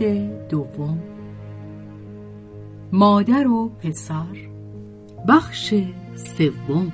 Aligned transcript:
جلد 0.00 0.48
دوم. 0.48 1.02
مادر 2.92 3.46
و 3.46 3.68
پسر. 3.68 4.36
بخش 5.28 5.74
سوم. 6.14 6.92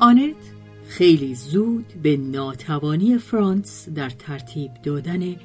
آنت 0.00 0.34
خیلی 0.88 1.34
زود 1.34 1.86
به 2.02 2.16
ناتوانی 2.16 3.18
فرانس 3.18 3.88
در 3.88 4.10
ترتیب 4.10 4.70
دادن 4.82 5.36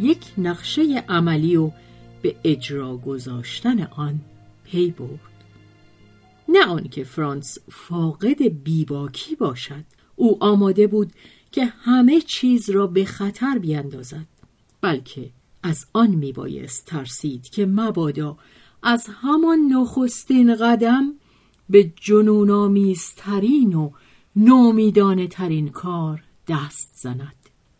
یک 0.00 0.24
نقشه 0.38 1.04
عملی 1.08 1.56
و 1.56 1.70
به 2.22 2.36
اجرا 2.44 2.96
گذاشتن 2.96 3.82
آن 3.82 4.20
پی 4.64 4.90
برد. 4.90 5.20
نه 6.48 6.66
آنکه 6.66 7.04
فرانس 7.04 7.58
فاقد 7.70 8.42
بیباکی 8.42 9.36
باشد 9.36 9.84
او 10.16 10.44
آماده 10.44 10.86
بود 10.86 11.12
که 11.52 11.64
همه 11.64 12.20
چیز 12.20 12.70
را 12.70 12.86
به 12.86 13.04
خطر 13.04 13.58
بیندازد 13.58 14.26
بلکه 14.80 15.30
از 15.62 15.86
آن 15.92 16.10
میبایست 16.10 16.86
ترسید 16.86 17.48
که 17.48 17.66
مبادا 17.66 18.38
از 18.82 19.06
همان 19.22 19.58
نخستین 19.58 20.54
قدم 20.54 21.14
به 21.70 21.92
جنونآمیزترین 22.00 23.74
و 23.74 23.90
نومیدانه 24.36 25.26
ترین 25.26 25.68
کار 25.68 26.22
دست 26.48 26.90
زند. 26.94 27.37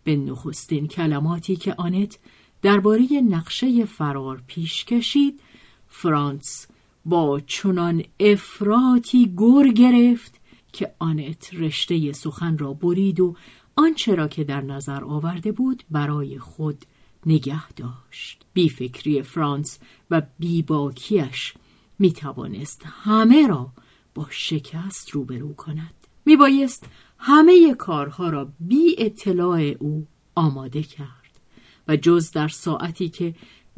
به 0.09 0.17
نخستین 0.17 0.87
کلماتی 0.87 1.57
که 1.57 1.75
آنت 1.75 2.19
درباره 2.63 3.07
نقشه 3.29 3.85
فرار 3.85 4.43
پیش 4.47 4.85
کشید 4.85 5.41
فرانس 5.89 6.67
با 7.05 7.41
چنان 7.41 8.03
افراطی 8.21 9.35
گر 9.37 9.69
گرفت 9.69 10.41
که 10.73 10.95
آنت 10.99 11.55
رشته 11.55 12.13
سخن 12.13 12.59
را 12.59 12.73
برید 12.73 13.21
و 13.21 13.37
آنچه 13.77 14.15
را 14.15 14.29
که 14.29 14.45
در 14.45 14.61
نظر 14.61 15.05
آورده 15.05 15.53
بود 15.53 15.83
برای 15.91 16.39
خود 16.39 16.85
نگه 17.27 17.69
داشت. 17.73 18.43
بیفکری 18.53 19.23
فرانس 19.23 19.79
و 20.11 20.23
بیباکیش 20.39 21.55
می 21.99 22.13
توانست 22.13 22.83
همه 22.87 23.47
را 23.47 23.73
با 24.15 24.27
شکست 24.31 25.11
روبرو 25.11 25.55
کند. 25.55 25.95
می 26.25 26.37
بایست 26.37 26.87
همه 27.19 27.75
کارها 27.75 28.31
را 28.31 28.53
بی 28.61 28.95
اطلاع 28.99 29.75
او 29.79 30.07
آماده 30.35 30.83
کرد 30.83 31.41
و 31.89 31.97
جز 31.97 32.31
در 32.31 32.49
ساعتی 32.49 33.09
که 33.09 33.35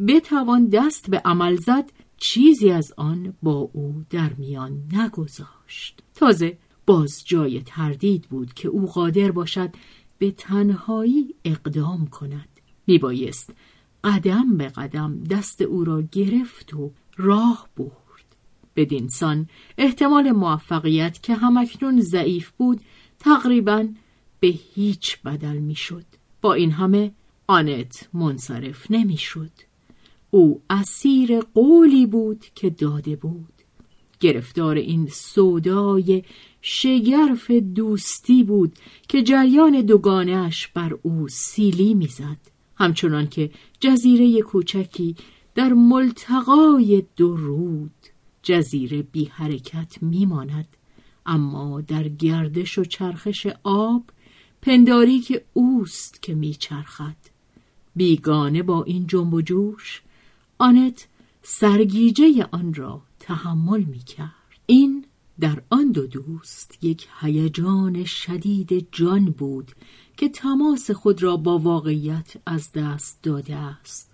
بتوان 0.09 0.67
دست 0.69 1.11
به 1.11 1.23
عمل 1.25 1.56
زد 1.56 1.93
چیزی 2.17 2.71
از 2.71 2.93
آن 2.97 3.34
با 3.43 3.71
او 3.73 4.05
در 4.11 4.33
میان 4.33 4.83
نگذاشت. 4.93 6.03
تازه 6.15 6.59
باز 6.87 7.25
جای 7.27 7.62
تردید 7.62 8.23
بود 8.23 8.55
که 8.55 8.69
او 8.69 8.87
قادر 8.87 9.31
باشد 9.31 9.71
به 10.19 10.31
تنهایی 10.31 11.34
اقدام 11.45 12.07
کند. 12.07 12.49
میبایست 12.87 13.55
قدم 14.05 14.57
به 14.57 14.69
قدم 14.69 15.22
دست 15.22 15.61
او 15.61 15.84
را 15.84 16.03
گرفت 16.03 16.75
و 16.75 16.93
راه 17.17 17.69
برد. 17.77 18.37
بدینسان 18.77 19.49
احتمال 19.78 20.31
موفقیت 20.31 21.22
که 21.22 21.34
همکنون 21.34 22.01
ضعیف 22.01 22.51
بود 22.51 22.81
تقریبا 23.20 23.88
به 24.41 24.48
هیچ 24.48 25.19
بدل 25.22 25.56
می‌شد. 25.56 26.04
با 26.41 26.54
این 26.54 26.70
همه 26.70 27.12
آنت 27.47 28.08
منصرف 28.12 28.91
نمی‌شد. 28.91 29.50
او 30.31 30.60
اسیر 30.70 31.41
قولی 31.41 32.06
بود 32.06 32.44
که 32.54 32.70
داده 32.70 33.16
بود. 33.16 33.53
گرفتار 34.20 34.76
این 34.76 35.09
سودای 35.12 36.25
شگرف 36.62 37.50
دوستی 37.50 38.44
بود 38.44 38.72
که 39.09 39.22
جریان 39.22 39.80
دوگانهش 39.80 40.66
بر 40.66 40.98
او 41.03 41.28
سیلی 41.28 41.94
می‌زد. 41.94 42.38
همچنان 42.76 43.26
که 43.26 43.50
جزیره 43.80 44.42
کوچکی 44.42 45.16
در 45.54 45.72
ملتقای 45.72 47.03
درود 47.16 47.94
جزیره 48.42 49.03
بی 49.03 49.25
حرکت 49.25 50.03
میماند. 50.03 50.76
اما 51.26 51.81
در 51.81 52.08
گردش 52.08 52.78
و 52.78 52.84
چرخش 52.84 53.47
آب 53.64 54.04
پنداری 54.62 55.20
که 55.20 55.44
اوست 55.53 56.22
که 56.22 56.34
میچرخد 56.34 57.16
بیگانه 57.97 58.62
با 58.62 58.84
این 58.84 59.06
جنب 59.06 59.34
و 59.34 59.42
جوش 59.42 60.03
آنت 60.59 61.09
سرگیجه 61.42 62.48
آن 62.53 62.75
را 62.75 63.03
تحمل 63.19 63.80
می 63.80 63.98
کرد. 63.98 64.30
این 64.66 65.04
در 65.41 65.62
آن 65.70 65.92
دو 65.92 66.06
دوست 66.06 66.84
یک 66.84 67.09
هیجان 67.20 68.04
شدید 68.04 68.88
جان 68.92 69.25
بود 69.25 69.69
که 70.16 70.28
تماس 70.28 70.91
خود 70.91 71.22
را 71.22 71.36
با 71.36 71.59
واقعیت 71.59 72.32
از 72.47 72.72
دست 72.72 73.19
داده 73.22 73.56
است 73.56 74.10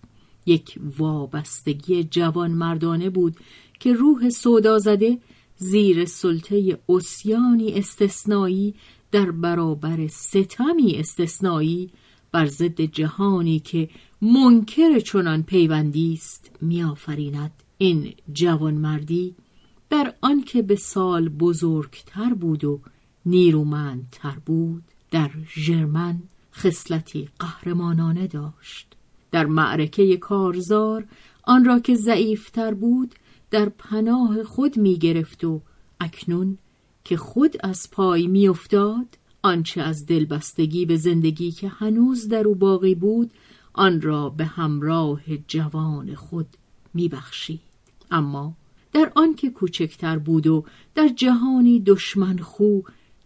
یک 0.47 0.79
وابستگی 0.99 2.05
جوان 2.05 2.51
مردانه 2.51 3.11
بود 3.11 3.37
که 3.81 3.93
روح 3.93 4.31
سودا 4.31 4.79
زده 4.79 5.19
زیر 5.59 6.05
سلطه 6.05 6.79
اسیانی 6.89 7.73
استثنایی 7.73 8.75
در 9.13 9.31
برابر 9.31 10.07
ستمی 10.07 10.95
استثنایی 10.95 11.91
بر 12.33 12.47
ضد 12.47 12.81
جهانی 12.81 13.59
که 13.59 13.89
منکر 14.23 14.99
چنان 14.99 15.43
پیوندی 15.43 16.13
است 16.13 16.51
میآفریند. 16.61 17.53
این 17.79 18.15
جوانمردی 18.33 19.35
در 19.91 20.15
آنکه 20.21 20.63
به 20.63 20.77
سال 20.77 21.29
بزرگتر 21.29 22.35
بود 22.35 22.65
و 22.65 22.81
نیرومندتر 23.27 24.37
بود 24.47 24.83
در 25.11 25.31
ژرمن 25.57 26.23
خصلتی 26.55 27.29
قهرمانانه 27.39 28.27
داشت. 28.27 28.97
در 29.31 29.47
معرکه 29.47 30.17
کارزار 30.17 31.05
آن 31.43 31.65
را 31.65 31.79
که 31.79 31.95
ضعیفتر 31.95 32.75
بود 32.75 33.15
در 33.57 33.69
پناه 33.69 34.43
خود 34.43 34.77
می 34.77 34.99
گرفت 34.99 35.45
و 35.45 35.61
اکنون 36.01 36.59
که 37.05 37.17
خود 37.17 37.57
از 37.61 37.91
پای 37.91 38.27
می 38.27 38.49
افتاد 38.49 39.07
آنچه 39.43 39.83
از 39.83 40.07
دلبستگی 40.07 40.87
به 40.87 40.97
زندگی 40.97 41.51
که 41.51 41.69
هنوز 41.69 42.29
در 42.29 42.47
او 42.47 42.55
باقی 42.55 42.95
بود 42.95 43.31
آن 43.73 44.01
را 44.01 44.31
به 44.31 44.45
همراه 44.45 45.21
جوان 45.49 46.15
خود 46.15 46.47
می 46.95 47.09
بخشید. 47.09 47.61
اما 48.11 48.57
در 48.93 49.13
آنکه 49.15 49.51
کوچکتر 49.51 50.19
بود 50.19 50.47
و 50.47 50.65
در 50.95 51.09
جهانی 51.09 51.81
دشمن 51.81 52.39
خو 52.39 52.81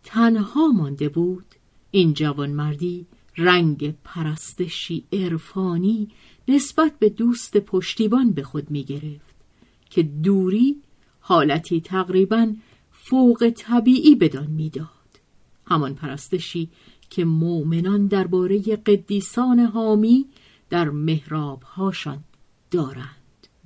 تنها 0.04 0.68
مانده 0.68 1.08
بود 1.08 1.46
این 1.90 2.14
جوانمردی 2.14 3.06
رنگ 3.36 3.94
پرستشی 4.04 5.04
عرفانی 5.12 6.08
نسبت 6.48 6.98
به 6.98 7.08
دوست 7.08 7.56
پشتیبان 7.56 8.32
به 8.32 8.42
خود 8.42 8.70
می 8.70 8.84
گرفت 8.84 9.29
که 9.90 10.02
دوری 10.02 10.76
حالتی 11.20 11.80
تقریبا 11.80 12.54
فوق 12.90 13.50
طبیعی 13.56 14.14
بدان 14.14 14.46
می‌داد. 14.46 14.88
همان 15.66 15.94
پرستشی 15.94 16.68
که 17.10 17.24
مؤمنان 17.24 18.06
درباره 18.06 18.58
قدیسان 18.60 19.58
حامی 19.58 20.26
در 20.70 20.90
محرابهاشان 20.90 22.24
دارند. 22.70 23.16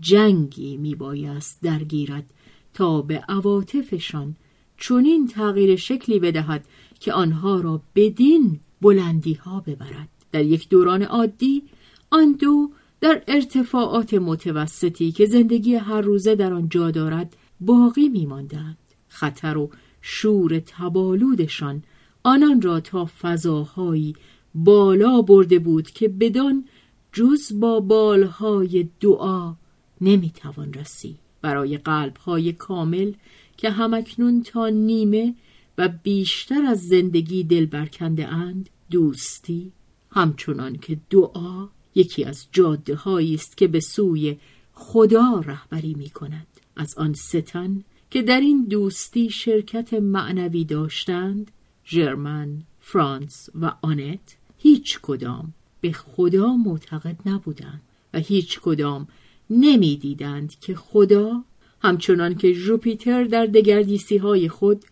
جنگی 0.01 0.77
میبایست 0.77 1.63
درگیرد 1.63 2.31
تا 2.75 3.03
به 3.03 3.19
عواطفشان 3.19 4.37
چنین 4.77 5.27
تغییر 5.27 5.77
شکلی 5.77 6.19
بدهد 6.19 6.65
که 7.01 7.13
آنها 7.13 7.61
را 7.61 7.83
بدین 7.95 8.61
بلندی 8.83 9.35
ها 9.35 9.61
ببرد. 9.61 10.09
در 10.33 10.45
یک 10.45 10.69
دوران 10.69 11.03
عادی 11.03 11.63
آن 12.11 12.33
دو 12.33 12.71
در 13.05 13.23
ارتفاعات 13.29 14.15
متوسطی 14.15 15.13
که 15.13 15.27
زندگی 15.27 15.75
هر 15.75 16.01
روزه 16.01 16.35
در 16.35 16.53
آن 16.53 16.69
جا 16.69 16.91
دارد 16.91 17.37
باقی 17.61 18.09
میماندند. 18.09 18.79
خطر 19.09 19.59
و 19.59 19.71
شور 20.03 20.59
تبالودشان 20.59 21.83
آنان 22.23 22.63
را 22.63 22.81
تا 22.81 23.09
فضاهایی 23.21 24.15
بالا 24.55 25.23
برده 25.23 25.59
بود 25.59 25.91
که 25.91 26.09
بدان 26.09 26.65
جز 27.13 27.61
با 27.61 27.81
بالهای 27.81 28.89
دعا 29.01 29.55
نمی‌توان 30.01 30.73
رسید. 30.73 31.19
برای 31.43 31.79
قلبهای 31.79 32.53
کامل 32.53 33.13
که 33.57 33.71
همکنون 33.71 34.43
تا 34.43 34.69
نیمه 34.69 35.35
و 35.79 35.89
بیشتر 36.03 36.63
از 36.63 36.89
زندگی 36.89 37.45
دل 37.45 37.67
برکنده 37.67 38.29
اند 38.29 38.71
دوستی 38.91 39.73
همچنان 40.11 40.77
که 40.77 40.99
دعا 41.11 41.69
یکی 41.95 42.25
از 42.25 42.47
جاده 42.53 43.09
است 43.09 43.57
که 43.57 43.69
به 43.69 43.81
سوی 43.81 44.37
خدا 44.73 45.43
رهبری 45.47 45.95
می 45.95 46.11
کند 46.11 46.47
از 46.77 46.95
آن 46.99 47.13
ستن 47.13 47.85
که 48.11 48.23
در 48.23 48.41
این 48.41 48.65
دوستی 48.65 49.31
شرکت 49.31 49.95
معنوی 49.95 50.65
داشتند 50.65 51.51
ژرمن، 51.87 52.63
فرانس 52.81 53.49
و 53.55 53.73
آنت 53.83 54.37
هیچ 54.59 54.99
کدام 55.03 55.55
به 55.81 55.93
خدا 55.93 56.57
معتقد 56.57 57.17
نبودند 57.27 57.83
و 58.15 58.19
هیچ 58.19 58.61
کدام 58.61 59.09
نمی‌دیدند 59.51 60.61
که 60.61 60.75
خدا 60.75 61.45
همچنان 61.83 62.35
که 62.35 62.55
جوپیتر 62.55 63.25
در 63.25 63.47
دگردیسی 63.47 64.17
های 64.17 64.49
خود 64.49 64.85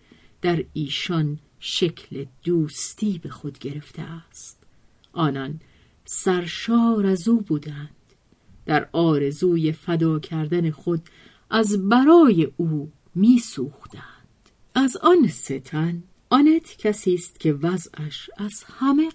در 0.43 0.65
ایشان 0.73 1.39
شکل 1.61 2.25
دوستی 2.45 3.21
به 3.23 3.29
خود 3.29 3.59
گرفته 3.59 4.03
است. 4.03 4.59
آنان 5.13 5.61
سرشار 6.05 7.07
از 7.07 7.29
او 7.29 7.41
بودند. 7.41 7.97
در 8.67 8.89
آرزوی 8.93 9.73
فدا 9.73 10.19
کردن 10.19 10.71
خود 10.71 11.03
از 11.51 11.89
برای 11.89 12.53
او 12.57 12.93
میسوختند. 13.15 14.03
از 14.75 14.97
آن 14.97 15.29
ستن 15.29 16.03
آنت 16.31 16.77
کسی 16.79 17.15
است 17.15 17.41
که 17.41 17.53
وضعش 17.53 18.31
از 18.37 18.65
همه 18.79 19.09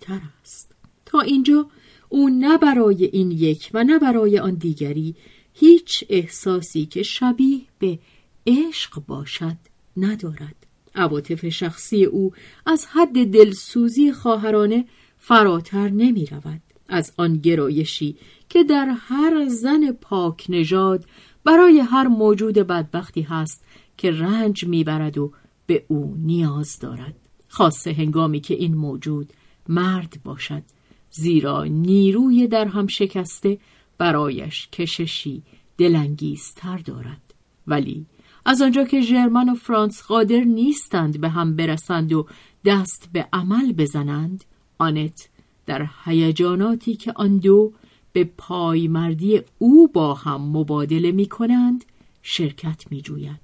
تر 0.00 0.20
است. 0.42 0.72
تا 1.06 1.20
اینجا 1.20 1.66
او 2.08 2.28
نه 2.28 2.58
برای 2.58 3.04
این 3.04 3.30
یک 3.30 3.70
و 3.74 3.84
نه 3.84 3.98
برای 3.98 4.38
آن 4.38 4.54
دیگری 4.54 5.14
هیچ 5.54 6.04
احساسی 6.08 6.86
که 6.86 7.02
شبیه 7.02 7.60
به 7.78 7.98
عشق 8.46 9.02
باشد 9.06 9.56
ندارد. 9.96 10.54
عواطف 10.94 11.48
شخصی 11.48 12.04
او 12.04 12.32
از 12.66 12.86
حد 12.86 13.26
دلسوزی 13.30 14.12
خواهرانه 14.12 14.84
فراتر 15.24 15.88
نمی 15.88 16.26
رود. 16.26 16.60
از 16.88 17.12
آن 17.16 17.36
گرایشی 17.36 18.16
که 18.48 18.64
در 18.64 18.94
هر 18.98 19.48
زن 19.48 19.92
پاک 19.92 20.46
نژاد 20.48 21.04
برای 21.44 21.80
هر 21.80 22.08
موجود 22.08 22.54
بدبختی 22.54 23.22
هست 23.22 23.64
که 23.96 24.10
رنج 24.10 24.64
می‌برد 24.64 25.18
و 25.18 25.32
به 25.66 25.84
او 25.88 26.14
نیاز 26.18 26.78
دارد 26.78 27.14
خاصه 27.48 27.92
هنگامی 27.92 28.40
که 28.40 28.54
این 28.54 28.74
موجود 28.74 29.32
مرد 29.68 30.16
باشد 30.24 30.62
زیرا 31.10 31.64
نیروی 31.64 32.46
در 32.46 32.64
هم 32.64 32.86
شکسته 32.86 33.58
برایش 33.98 34.68
کششی 34.72 35.42
دلانگیزتر 35.78 36.78
دارد 36.78 37.34
ولی 37.66 38.06
از 38.44 38.62
آنجا 38.62 38.84
که 38.84 39.00
ژرمن 39.00 39.48
و 39.48 39.54
فرانس 39.54 40.02
قادر 40.02 40.40
نیستند 40.40 41.20
به 41.20 41.28
هم 41.28 41.56
برسند 41.56 42.12
و 42.12 42.26
دست 42.64 43.08
به 43.12 43.28
عمل 43.32 43.72
بزنند 43.72 44.44
آنت 44.78 45.28
در 45.66 45.88
هیجاناتی 46.04 46.96
که 46.96 47.12
آن 47.16 47.38
دو 47.38 47.72
به 48.12 48.24
پایمردی 48.24 49.40
او 49.58 49.88
با 49.88 50.14
هم 50.14 50.40
مبادله 50.40 51.12
می 51.12 51.26
کنند 51.26 51.84
شرکت 52.22 52.84
می 52.90 53.02
جوید. 53.02 53.40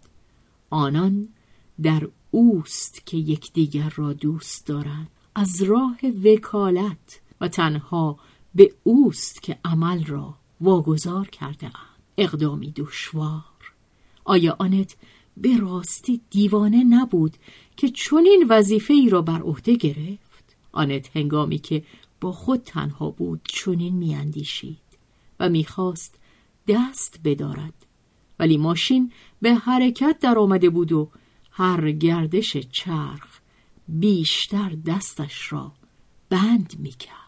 آنان 0.71 1.29
در 1.83 2.09
اوست 2.31 3.07
که 3.07 3.17
یکدیگر 3.17 3.93
را 3.97 4.13
دوست 4.13 4.67
دارند 4.67 5.09
از 5.35 5.63
راه 5.63 5.99
وکالت 6.25 7.21
و 7.41 7.49
تنها 7.49 8.19
به 8.55 8.75
اوست 8.83 9.43
که 9.43 9.59
عمل 9.65 10.05
را 10.05 10.35
واگذار 10.61 11.29
کرده 11.29 11.67
اند. 11.67 11.99
اقدامی 12.19 12.73
دشوار 12.77 13.43
آیا 14.25 14.57
آنت 14.59 14.97
به 15.37 15.57
راستی 15.57 16.21
دیوانه 16.31 16.85
نبود 16.85 17.37
که 17.77 17.89
چنین 17.89 18.47
وظیفه 18.49 18.95
ای 18.95 19.09
را 19.11 19.23
بر 19.23 19.43
عهده 19.43 19.75
گرفت 19.75 20.28
آنت 20.79 21.17
هنگامی 21.17 21.59
که 21.59 21.83
با 22.21 22.33
خود 22.33 22.63
تنها 22.63 23.11
بود 23.11 23.41
چنین 23.45 23.95
میاندیشید 23.95 24.79
و 25.41 25.49
می‌خواست 25.49 26.15
دست 26.69 27.21
بدارد. 27.25 27.75
ولی 28.39 28.57
ماشین 28.57 29.13
به 29.43 29.55
حرکت 29.55 30.17
در 30.21 30.39
آمده 30.39 30.71
بود 30.71 30.93
و 30.93 31.11
هر 31.51 31.93
گردش 31.93 32.57
چرخ 32.57 33.41
بیشتر 33.89 34.77
دستش 34.87 35.53
را 35.53 35.73
بند 36.31 36.75
می‌کرد. 36.79 37.19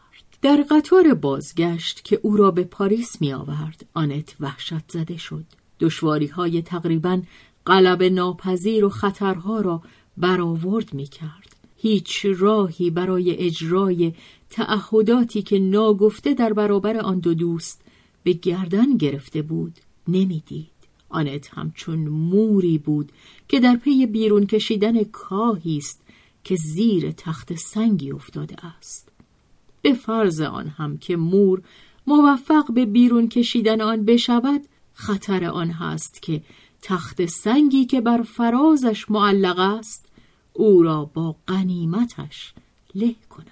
در 0.43 0.65
قطار 0.71 1.15
بازگشت 1.15 2.05
که 2.05 2.21
او 2.23 2.37
را 2.37 2.51
به 2.51 2.65
پاریس 2.65 3.21
می 3.21 3.33
آورد 3.33 3.87
آنت 3.95 4.37
وحشت 4.41 4.91
زده 4.91 5.17
شد. 5.17 5.45
دشواری 5.81 6.27
های 6.27 6.63
تقریبا 6.63 7.23
قلب 7.65 8.03
ناپذیر 8.03 8.85
و 8.85 8.89
خطرها 8.89 9.61
را 9.61 9.83
برآورد 10.17 10.95
می 10.95 11.07
کرد 11.07 11.50
هیچ 11.83 12.27
راهی 12.39 12.91
برای 12.91 13.37
اجرای 13.37 14.13
تعهداتی 14.51 15.43
که 15.43 15.59
ناگفته 15.59 16.35
در 16.35 16.53
برابر 16.53 16.97
آن 16.97 17.19
دو 17.19 17.35
دوست 17.35 17.81
به 18.23 18.33
گردن 18.33 18.97
گرفته 18.97 19.43
بود 19.43 19.75
نمی‌دید. 20.09 20.71
آنت 21.09 21.49
همچون 21.49 21.99
موری 21.99 22.79
بود 22.79 23.13
که 23.49 23.61
در 23.61 23.77
پی 23.77 24.07
بیرون 24.07 24.47
کشیدن 24.47 25.03
کاهی 25.03 25.77
است 25.77 26.03
که 26.45 26.57
زیر 26.57 27.11
تخت 27.11 27.55
سنگی 27.55 28.13
افتاده 28.13 28.67
است 28.67 29.09
به 29.83 29.95
فرض 29.95 30.41
آن 30.41 30.69
هم 30.69 30.99
که 30.99 31.17
مور 31.17 31.63
موفق 32.07 32.73
به 32.73 32.87
بیرون 32.87 33.29
کشیدن 33.29 33.81
آن 33.81 34.05
بشود 34.05 34.61
خطر 34.93 35.45
آن 35.45 35.71
هست 35.71 36.23
که 36.23 36.43
تخت 36.83 37.27
سنگی 37.27 37.85
که 37.85 38.01
بر 38.01 38.23
فرازش 38.23 39.11
معلق 39.11 39.59
است 39.59 40.10
او 40.53 40.83
را 40.83 41.05
با 41.05 41.37
قنیمتش 41.47 42.55
له 42.95 43.15
کند. 43.31 43.47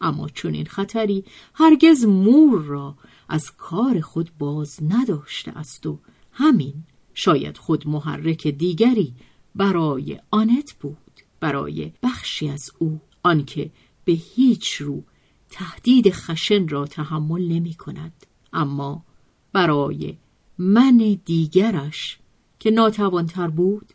اما 0.00 0.28
چون 0.28 0.54
این 0.54 0.66
خطری 0.66 1.24
هرگز 1.54 2.04
مور 2.04 2.62
را 2.62 2.94
از 3.28 3.50
کار 3.56 4.00
خود 4.00 4.30
باز 4.38 4.78
نداشته 4.88 5.58
است 5.58 5.86
و 5.86 5.98
همین 6.32 6.74
شاید 7.14 7.58
خود 7.58 7.88
محرک 7.88 8.46
دیگری 8.46 9.14
برای 9.54 10.20
آنت 10.30 10.72
بود 10.80 10.96
برای 11.40 11.92
بخشی 12.02 12.48
از 12.48 12.70
او 12.78 13.00
آنکه 13.22 13.70
به 14.04 14.12
هیچ 14.12 14.72
رو 14.74 15.02
تهدید 15.50 16.10
خشن 16.10 16.68
را 16.68 16.86
تحمل 16.86 17.48
نمی 17.48 17.74
کند. 17.74 18.26
اما 18.52 19.04
برای 19.52 20.16
من 20.58 21.18
دیگرش 21.24 22.18
که 22.60 22.70
ناتوانتر 22.70 23.48
بود 23.48 23.92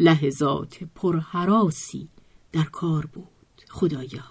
لحظات 0.00 0.78
پرحراسی 0.94 2.08
در 2.52 2.64
کار 2.64 3.06
بود. 3.06 3.24
خدایا 3.68 4.24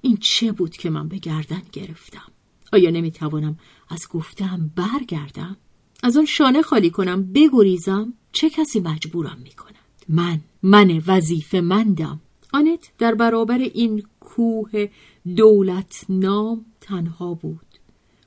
این 0.00 0.16
چه 0.16 0.52
بود 0.52 0.76
که 0.76 0.90
من 0.90 1.08
به 1.08 1.18
گردن 1.18 1.62
گرفتم؟ 1.72 2.32
آیا 2.72 2.90
نمی‌توانم 2.90 3.58
از 3.88 4.08
گفتم 4.10 4.70
برگردم؟ 4.76 5.56
از 6.02 6.16
آن 6.16 6.24
شانه 6.24 6.62
خالی 6.62 6.90
کنم 6.90 7.32
بگریزم؟ 7.32 8.12
چه 8.32 8.50
کسی 8.50 8.80
مجبورم 8.80 9.38
می‌کند؟ 9.42 9.74
من 10.08 10.40
من 10.62 11.02
وظیفه 11.06 11.60
مندم. 11.60 12.20
آنت 12.52 12.92
در 12.98 13.14
برابر 13.14 13.58
این 13.58 14.02
کوه 14.20 14.88
دولت 15.36 16.04
نام 16.08 16.64
تنها 16.80 17.34
بود. 17.34 17.60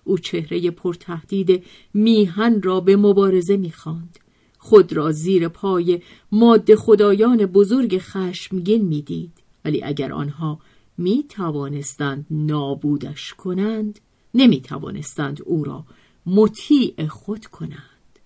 او 0.03 0.17
چهره 0.17 0.71
پرتهدید 0.71 1.65
میهن 1.93 2.61
را 2.61 2.79
به 2.79 2.95
مبارزه 2.95 3.57
می‌خواند. 3.57 4.19
خود 4.63 4.93
را 4.93 5.11
زیر 5.11 5.47
پای 5.47 6.01
ماده 6.31 6.75
خدایان 6.75 7.45
بزرگ 7.45 7.97
خشمگین 7.97 8.85
می‌دید. 8.85 9.31
ولی 9.65 9.83
اگر 9.83 10.13
آنها 10.13 10.59
می 10.97 11.25
توانستند 11.29 12.25
نابودش 12.31 13.33
کنند 13.33 13.99
نمی 14.33 14.61
توانستند 14.61 15.41
او 15.45 15.63
را 15.63 15.85
مطیع 16.25 17.07
خود 17.07 17.45
کنند. 17.45 18.19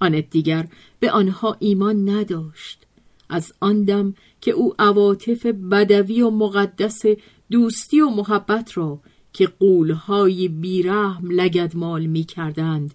آنت 0.00 0.30
دیگر 0.30 0.68
به 1.00 1.10
آنها 1.10 1.56
ایمان 1.60 2.08
نداشت. 2.08 2.86
از 3.28 3.52
آن 3.60 3.84
دم 3.84 4.14
که 4.40 4.50
او 4.50 4.74
عواطف 4.78 5.46
بدوی 5.46 6.22
و 6.22 6.30
مقدس 6.30 7.02
دوستی 7.50 8.00
و 8.00 8.08
محبت 8.08 8.76
را 8.76 9.00
که 9.32 9.46
قولهای 9.46 10.48
بیرحم 10.48 11.30
لگدمال 11.30 12.06
می 12.06 12.24
کردند 12.24 12.94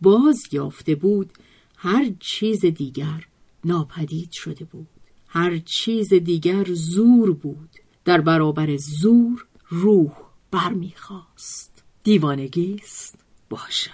باز 0.00 0.42
یافته 0.52 0.94
بود 0.94 1.30
هر 1.86 2.12
چیز 2.20 2.64
دیگر 2.64 3.26
ناپدید 3.64 4.32
شده 4.32 4.64
بود. 4.64 4.88
هر 5.28 5.58
چیز 5.58 6.14
دیگر 6.14 6.64
زور 6.72 7.32
بود. 7.32 7.70
در 8.04 8.20
برابر 8.20 8.76
زور 8.76 9.46
روح 9.68 10.12
برمیخواست 10.50 11.84
دیوانگی 12.02 12.76
است 12.82 13.18
باشد. 13.50 13.90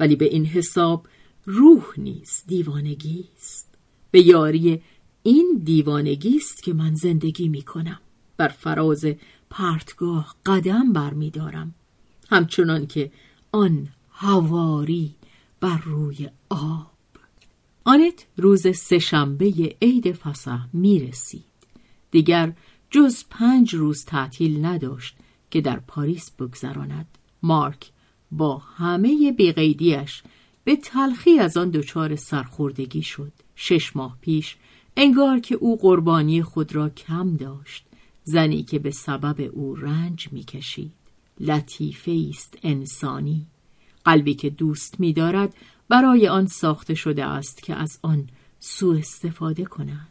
ولی 0.00 0.16
به 0.16 0.24
این 0.24 0.46
حساب 0.46 1.06
روح 1.44 1.84
نیز 1.98 2.44
دیوانگی 2.46 3.28
است. 3.36 3.68
به 4.10 4.26
یاری 4.26 4.82
این 5.22 5.60
دیوانگی 5.64 6.36
است 6.36 6.62
که 6.62 6.72
من 6.72 6.94
زندگی 6.94 7.48
می 7.48 7.62
کنم 7.62 8.00
بر 8.36 8.48
فراز 8.48 9.06
پرتگاه 9.50 10.36
قدم 10.46 10.92
برمیدارم. 10.92 11.74
همچنان 12.30 12.86
که 12.86 13.12
آن 13.52 13.88
هواری 14.10 15.14
بر 15.60 15.78
روی 15.78 16.28
آب. 16.50 16.97
آنت 17.88 18.26
روز 18.36 18.76
سهشنبه 18.76 19.76
عید 19.82 20.12
فسح 20.12 20.58
می 20.72 20.98
رسید 20.98 21.44
دیگر 22.10 22.52
جز 22.90 23.24
پنج 23.30 23.74
روز 23.74 24.04
تعطیل 24.04 24.64
نداشت 24.64 25.16
که 25.50 25.60
در 25.60 25.80
پاریس 25.80 26.30
بگذراند. 26.30 27.18
مارک 27.42 27.90
با 28.30 28.58
همه 28.58 29.32
بیقیدیش 29.32 30.22
به 30.64 30.76
تلخی 30.76 31.38
از 31.38 31.56
آن 31.56 31.70
دچار 31.70 32.16
سرخوردگی 32.16 33.02
شد. 33.02 33.32
شش 33.56 33.96
ماه 33.96 34.18
پیش 34.20 34.56
انگار 34.96 35.40
که 35.40 35.54
او 35.54 35.76
قربانی 35.76 36.42
خود 36.42 36.74
را 36.74 36.88
کم 36.88 37.34
داشت. 37.34 37.84
زنی 38.24 38.62
که 38.62 38.78
به 38.78 38.90
سبب 38.90 39.50
او 39.52 39.76
رنج 39.76 40.28
می‌کشید. 40.32 40.92
لطیفه 41.40 42.26
است 42.30 42.58
انسانی. 42.62 43.46
قلبی 44.04 44.34
که 44.34 44.50
دوست 44.50 45.00
می‌دارد 45.00 45.54
برای 45.88 46.28
آن 46.28 46.46
ساخته 46.46 46.94
شده 46.94 47.24
است 47.24 47.62
که 47.62 47.74
از 47.74 47.98
آن 48.02 48.28
سوء 48.60 48.98
استفاده 48.98 49.64
کنند. 49.64 50.08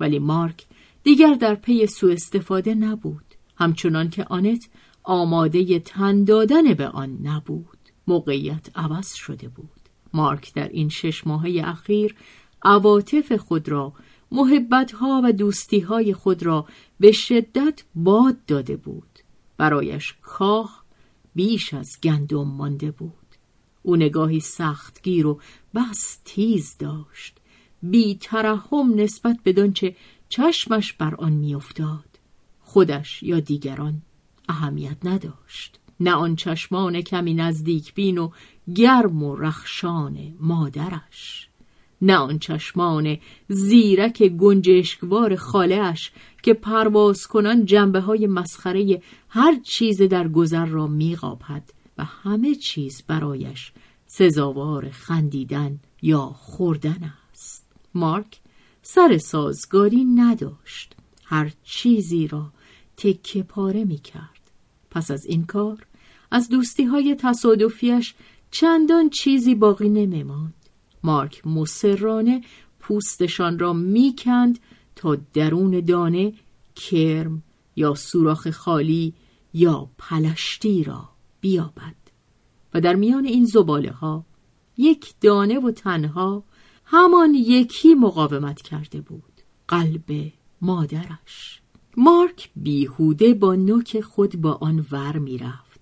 ولی 0.00 0.18
مارک 0.18 0.66
دیگر 1.02 1.34
در 1.34 1.54
پی 1.54 1.86
سوء 1.86 2.12
استفاده 2.12 2.74
نبود 2.74 3.34
همچنان 3.56 4.10
که 4.10 4.24
آنت 4.24 4.68
آماده 5.02 5.78
تن 5.78 6.24
دادن 6.24 6.74
به 6.74 6.88
آن 6.88 7.18
نبود. 7.22 7.78
موقعیت 8.06 8.66
عوض 8.74 9.14
شده 9.14 9.48
بود. 9.48 9.70
مارک 10.12 10.54
در 10.54 10.68
این 10.68 10.88
شش 10.88 11.26
ماهه 11.26 11.62
اخیر 11.64 12.14
عواطف 12.62 13.32
خود 13.32 13.68
را 13.68 13.92
محبتها 14.32 15.20
و 15.24 15.32
دوستیهای 15.32 16.14
خود 16.14 16.42
را 16.42 16.66
به 17.00 17.12
شدت 17.12 17.84
باد 17.94 18.44
داده 18.44 18.76
بود. 18.76 19.18
برایش 19.56 20.14
کاه 20.22 20.84
بیش 21.34 21.74
از 21.74 21.98
گندم 22.02 22.44
مانده 22.44 22.90
بود. 22.90 23.25
او 23.86 23.96
نگاهی 23.96 24.40
سختگیر 24.40 25.26
و 25.26 25.40
بس 25.74 26.20
تیز 26.24 26.76
داشت. 26.78 27.36
بی 27.82 28.18
ترحم 28.20 28.94
نسبت 28.94 29.36
به 29.42 29.52
دانچه 29.52 29.96
چشمش 30.28 30.92
بر 30.92 31.14
آن 31.14 31.32
میافتاد. 31.32 32.18
خودش 32.60 33.22
یا 33.22 33.40
دیگران 33.40 34.02
اهمیت 34.48 34.96
نداشت. 35.04 35.80
نه 36.00 36.12
آن 36.12 36.36
چشمان 36.36 37.00
کمی 37.00 37.34
نزدیک 37.34 37.94
بین 37.94 38.18
و 38.18 38.30
گرم 38.74 39.22
و 39.22 39.36
رخشان 39.36 40.34
مادرش. 40.40 41.48
نه 42.02 42.16
آن 42.16 42.38
چشمان 42.38 43.18
زیرک 43.48 44.22
گنجشکوار 44.22 45.36
خالهاش 45.36 46.12
که 46.42 46.54
پرواز 46.54 47.26
کنان 47.26 47.64
جنبه 47.64 48.00
های 48.00 48.26
مسخره 48.26 49.02
هر 49.28 49.60
چیز 49.64 50.02
در 50.02 50.28
گذر 50.28 50.66
را 50.66 50.86
میقاپد 50.86 51.75
و 51.98 52.04
همه 52.04 52.54
چیز 52.54 53.02
برایش 53.06 53.72
سزاوار 54.06 54.90
خندیدن 54.90 55.80
یا 56.02 56.26
خوردن 56.26 57.12
است. 57.32 57.66
مارک 57.94 58.40
سر 58.82 59.18
سازگاری 59.18 60.04
نداشت. 60.04 60.96
هر 61.24 61.52
چیزی 61.64 62.26
را 62.26 62.52
تکه 62.96 63.42
پاره 63.42 63.84
می 63.84 63.98
کرد. 63.98 64.50
پس 64.90 65.10
از 65.10 65.26
این 65.26 65.46
کار 65.46 65.86
از 66.30 66.48
دوستی 66.48 66.84
های 66.84 67.14
تصادفیش 67.14 68.14
چندان 68.50 69.10
چیزی 69.10 69.54
باقی 69.54 69.88
نمی 69.88 70.22
ماند. 70.22 70.54
مارک 71.02 71.46
مسررانه 71.46 72.42
پوستشان 72.80 73.58
را 73.58 73.72
می‌کند 73.72 74.58
تا 74.96 75.16
درون 75.34 75.80
دانه 75.80 76.32
کرم 76.76 77.42
یا 77.76 77.94
سوراخ 77.94 78.50
خالی 78.50 79.14
یا 79.54 79.90
پلشتی 79.98 80.84
را 80.84 81.08
بیابد. 81.40 81.96
و 82.74 82.80
در 82.80 82.94
میان 82.94 83.24
این 83.24 83.44
زباله 83.44 83.90
ها 83.90 84.24
یک 84.76 85.14
دانه 85.20 85.58
و 85.58 85.70
تنها 85.70 86.44
همان 86.84 87.34
یکی 87.34 87.94
مقاومت 87.94 88.62
کرده 88.62 89.00
بود 89.00 89.32
قلب 89.68 90.32
مادرش. 90.60 91.60
مارک 91.96 92.50
بیهوده 92.56 93.34
با 93.34 93.54
نوک 93.54 94.00
خود 94.00 94.40
با 94.40 94.52
آن 94.52 94.86
ور 94.90 95.18
می‌رفت. 95.18 95.80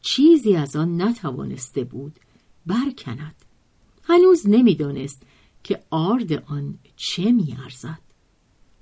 چیزی 0.00 0.56
از 0.56 0.76
آن 0.76 1.02
نتوانسته 1.02 1.84
بود 1.84 2.12
برکند. 2.66 3.34
هنوز 4.04 4.48
نمی‌دانست 4.48 5.22
که 5.64 5.82
آرد 5.90 6.32
آن 6.32 6.78
چه 6.96 7.32
میارزد. 7.32 7.98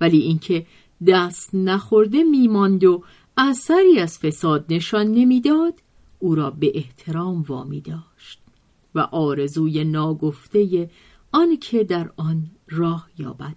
ولی 0.01 0.17
اینکه 0.17 0.65
دست 1.07 1.55
نخورده 1.55 2.23
میماند 2.23 2.83
و 2.83 3.03
اثری 3.37 3.99
از 3.99 4.19
فساد 4.19 4.65
نشان 4.69 5.07
نمی‌داد 5.07 5.73
او 6.21 6.35
را 6.35 6.49
به 6.49 6.71
احترام 6.75 7.41
وامی 7.41 7.81
داشت 7.81 8.41
و 8.95 8.99
آرزوی 8.99 9.83
ناگفته 9.83 10.89
آن 11.31 11.57
که 11.57 11.83
در 11.83 12.11
آن 12.17 12.51
راه 12.69 13.09
یابد 13.17 13.55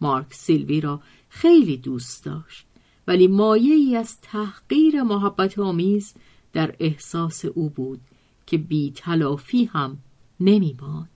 مارک 0.00 0.34
سیلوی 0.34 0.80
را 0.80 1.00
خیلی 1.28 1.76
دوست 1.76 2.24
داشت 2.24 2.66
ولی 3.06 3.26
مایه 3.26 3.74
ای 3.74 3.96
از 3.96 4.20
تحقیر 4.20 5.02
محبت 5.02 5.58
آمیز 5.58 6.14
در 6.52 6.74
احساس 6.80 7.44
او 7.44 7.70
بود 7.70 8.00
که 8.46 8.58
بی 8.58 8.92
تلافی 8.96 9.64
هم 9.64 9.98
نمی 10.40 10.76
ماند. 10.80 11.08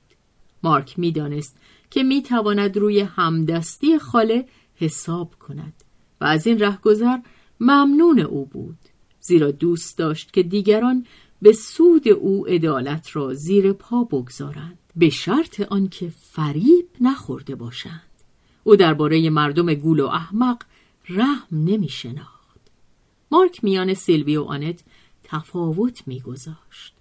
مارک 0.63 0.99
می‌دانست 0.99 1.57
که 1.91 2.03
می 2.03 2.23
تواند 2.23 2.77
روی 2.77 3.01
همدستی 3.01 3.99
خاله 3.99 4.49
حساب 4.75 5.35
کند 5.35 5.85
و 6.21 6.25
از 6.25 6.47
این 6.47 6.59
رهگذر 6.59 7.19
ممنون 7.61 8.21
او 8.21 8.47
بود 8.47 8.79
زیرا 9.27 9.51
دوست 9.51 9.99
داشت 9.99 10.33
که 10.33 10.43
دیگران 10.43 11.07
به 11.43 11.53
سود 11.53 12.09
او 12.09 12.47
عدالت 12.47 13.17
را 13.17 13.35
زیر 13.35 13.73
پا 13.73 14.05
بگذارند. 14.05 14.79
به 14.97 15.11
شرط 15.11 15.61
آنکه 15.61 16.13
فریب 16.21 16.87
نخورده 17.01 17.55
باشند. 17.55 18.11
او 18.65 18.77
درباره 18.77 19.31
مردم 19.31 19.75
گول 19.75 20.01
و 20.01 20.07
احمق 20.07 20.63
رحم 21.09 21.47
نمی 21.53 21.89
شناخت. 21.89 22.61
مارک 23.31 23.65
میان 23.65 23.95
سیلوی 23.95 24.37
و 24.37 24.43
آنت 24.43 24.85
تفاوت 25.23 26.03
میگذاشت 26.07 26.95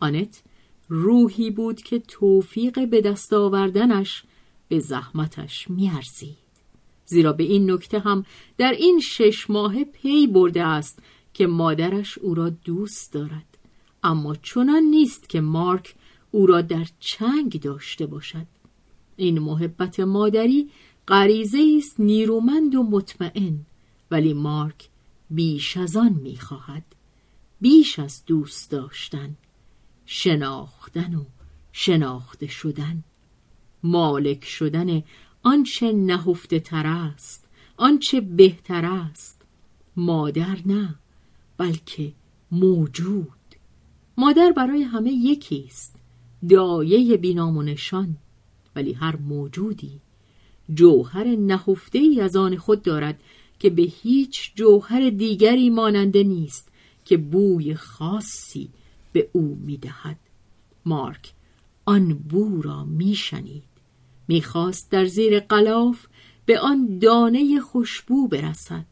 آنت 0.00 0.42
روحی 0.88 1.50
بود 1.50 1.82
که 1.82 1.98
توفیق 1.98 2.88
به 2.88 3.00
دست 3.00 3.32
آوردنش 3.32 4.24
به 4.68 4.78
زحمتش 4.78 5.70
میارزید 5.70 6.48
زیرا 7.04 7.32
به 7.32 7.44
این 7.44 7.70
نکته 7.70 7.98
هم 7.98 8.24
در 8.58 8.72
این 8.72 9.00
شش 9.00 9.50
ماه 9.50 9.84
پی 9.84 10.26
برده 10.26 10.62
است 10.62 11.02
که 11.34 11.46
مادرش 11.46 12.18
او 12.18 12.34
را 12.34 12.48
دوست 12.48 13.12
دارد. 13.12 13.58
اما 14.02 14.34
چنان 14.34 14.82
نیست 14.82 15.28
که 15.28 15.40
مارک 15.40 15.94
او 16.30 16.46
را 16.46 16.60
در 16.60 16.86
چنگ 17.00 17.60
داشته 17.60 18.06
باشد. 18.06 18.46
این 19.16 19.38
محبت 19.38 20.00
مادری 20.00 20.70
غریزه 21.08 21.74
است 21.78 22.00
نیرومند 22.00 22.74
و 22.74 22.82
مطمئن 22.82 23.66
ولی 24.10 24.32
مارک 24.32 24.88
بیش 25.30 25.76
از 25.76 25.96
آن 25.96 26.12
می‌خواهد. 26.12 26.84
بیش 27.60 27.98
از 27.98 28.22
دوست 28.26 28.70
داشتن 28.70 29.36
شناختن 30.06 31.14
و 31.14 31.24
شناخته 31.72 32.46
شدن. 32.46 33.04
مالک 33.82 34.44
شدن 34.44 35.02
آنچه 35.42 35.92
نهفته 35.92 36.60
تر 36.60 36.86
است 36.86 37.48
آنچه 37.76 38.20
بهتر 38.20 38.84
است. 38.84 39.42
مادر 39.96 40.58
نه. 40.66 40.94
بلکه 41.58 42.12
موجود. 42.52 43.28
مادر 44.18 44.52
برای 44.56 44.82
همه 44.82 45.10
یکی 45.10 45.64
است. 45.66 45.96
دایه 46.48 47.16
بینامونشان 47.16 48.16
ولی 48.76 48.92
هر 48.92 49.16
موجودی 49.16 50.00
جوهر 50.74 51.24
نهفته 51.24 51.98
ای 51.98 52.20
از 52.20 52.36
آن 52.36 52.56
خود 52.56 52.82
دارد 52.82 53.22
که 53.58 53.70
به 53.70 53.82
هیچ 53.82 54.52
جوهر 54.54 55.10
دیگری 55.10 55.70
ماننده 55.70 56.22
نیست 56.22 56.68
که 57.04 57.16
بوی 57.16 57.74
خاصی 57.74 58.70
به 59.12 59.30
او 59.32 59.58
می‌دهد. 59.64 60.18
مارک 60.84 61.32
آن 61.84 62.14
بو 62.14 62.62
را 62.62 62.84
میشنید. 62.84 63.64
می‌خواست 64.28 64.90
در 64.90 65.04
زیر 65.04 65.40
قلاف 65.40 66.06
به 66.46 66.60
آن 66.60 66.98
دانه 66.98 67.60
خوشبو 67.60 68.28
برسد. 68.28 68.86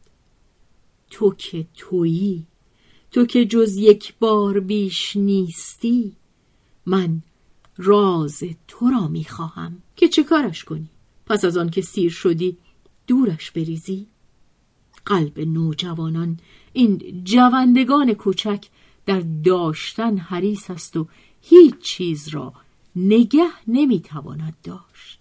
تو 1.09 1.33
که 1.33 1.67
تویی؟ 1.73 2.45
تو 3.17 3.25
که 3.25 3.45
جز 3.45 3.77
یک 3.77 4.13
بار 4.19 4.59
بیش 4.59 5.15
نیستی 5.15 6.13
من 6.85 7.21
راز 7.77 8.43
تو 8.67 8.89
را 8.89 9.07
می‌خواهم. 9.07 9.81
که 9.95 10.07
چه 10.07 10.23
کارش 10.23 10.63
کنی؟ 10.63 10.89
پس 11.25 11.45
از 11.45 11.57
آن 11.57 11.69
که 11.69 11.81
سیر 11.81 12.11
شدی 12.11 12.57
دورش 13.07 13.51
بریزی. 13.51 14.07
قلب 15.05 15.39
نوجوانان 15.39 16.39
این 16.73 17.23
جوندگان 17.23 18.13
کوچک 18.13 18.65
در 19.05 19.23
داشتن 19.43 20.17
حریص 20.17 20.71
است 20.71 20.97
و 20.97 21.07
هیچ 21.41 21.79
چیز 21.79 22.27
را 22.27 22.53
نگه 22.95 23.49
نمی‌تواند 23.67 24.55
داشت. 24.63 25.19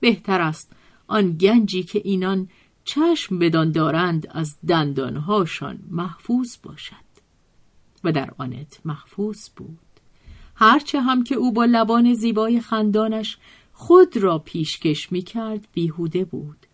بهتر 0.00 0.40
است 0.40 0.72
آن 1.06 1.32
گنجی 1.32 1.82
که 1.82 2.02
اینان 2.04 2.48
چشم 2.84 3.38
بدان 3.38 3.72
دارند 3.72 4.26
از 4.30 4.56
دندانهاشان 4.68 5.78
محفوظ 5.90 6.56
باشد. 6.62 7.07
و 8.04 8.12
در 8.12 8.30
آنت 8.38 8.80
محفوظ 8.84 9.48
بود. 9.56 9.78
هرچه 10.54 11.00
هم 11.00 11.24
که 11.24 11.34
او 11.34 11.52
با 11.52 11.64
لبان 11.64 12.14
زیبای 12.14 12.60
خندانش 12.60 13.38
خود 13.72 14.16
را 14.16 14.38
پیشکش 14.38 15.12
می 15.12 15.22
کرد 15.22 15.68
بیهوده 15.72 16.24
بود. 16.24 16.66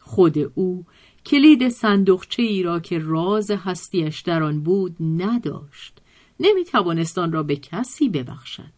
خود 0.00 0.38
او 0.54 0.84
کلید 1.26 1.68
صندوقچه 1.68 2.42
ای 2.42 2.62
را 2.62 2.80
که 2.80 2.98
راز 2.98 3.50
هستیش 3.50 4.20
در 4.20 4.42
آن 4.42 4.60
بود 4.60 4.96
نداشت. 5.00 6.00
نمی 6.40 6.64
توانست 6.64 7.18
آن 7.18 7.32
را 7.32 7.42
به 7.42 7.56
کسی 7.56 8.08
ببخشد 8.08 8.72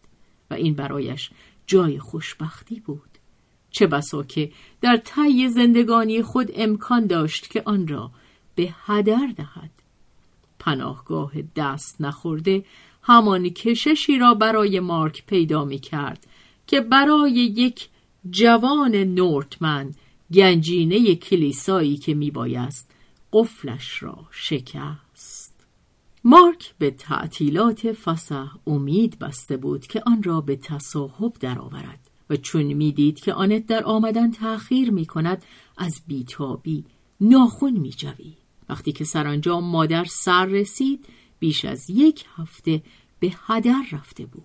و 0.51 0.53
این 0.53 0.73
برایش 0.73 1.29
جای 1.67 1.99
خوشبختی 1.99 2.79
بود. 2.79 3.09
چه 3.71 3.87
بسا 3.87 4.23
که 4.23 4.51
در 4.81 4.97
طی 4.97 5.49
زندگانی 5.49 6.21
خود 6.21 6.51
امکان 6.55 7.07
داشت 7.07 7.49
که 7.49 7.63
آن 7.65 7.87
را 7.87 8.11
به 8.55 8.75
هدر 8.85 9.33
دهد. 9.35 9.82
پناهگاه 10.63 11.31
دست 11.55 12.01
نخورده 12.01 12.65
همان 13.01 13.49
کششی 13.49 14.17
را 14.19 14.33
برای 14.33 14.79
مارک 14.79 15.25
پیدا 15.25 15.65
می 15.65 15.79
کرد 15.79 16.27
که 16.67 16.81
برای 16.81 17.31
یک 17.31 17.89
جوان 18.29 18.95
نورتمن 18.95 19.91
گنجینه 20.33 21.15
کلیسایی 21.15 21.97
که 21.97 22.13
می 22.13 22.31
بایست 22.31 22.91
قفلش 23.33 24.03
را 24.03 24.17
شکست 24.31 25.53
مارک 26.23 26.73
به 26.79 26.91
تعطیلات 26.91 27.91
فسح 27.91 28.47
امید 28.67 29.19
بسته 29.19 29.57
بود 29.57 29.87
که 29.87 30.03
آن 30.05 30.23
را 30.23 30.41
به 30.41 30.55
تصاحب 30.55 31.33
درآورد 31.39 31.99
و 32.29 32.35
چون 32.35 32.63
می‌دید 32.63 33.19
که 33.19 33.33
آنت 33.33 33.65
در 33.65 33.83
آمدن 33.83 34.31
تأخیر 34.31 34.91
می 34.91 35.05
کند 35.05 35.45
از 35.77 36.01
بیتابی 36.07 36.85
ناخون 37.21 37.73
می 37.73 37.89
جوید. 37.89 38.42
وقتی 38.69 38.91
که 38.91 39.03
سرانجام 39.03 39.63
مادر 39.63 40.05
سر 40.05 40.45
رسید 40.45 41.05
بیش 41.39 41.65
از 41.65 41.89
یک 41.89 42.25
هفته 42.35 42.83
به 43.19 43.31
هدر 43.45 43.83
رفته 43.91 44.25
بود. 44.25 44.43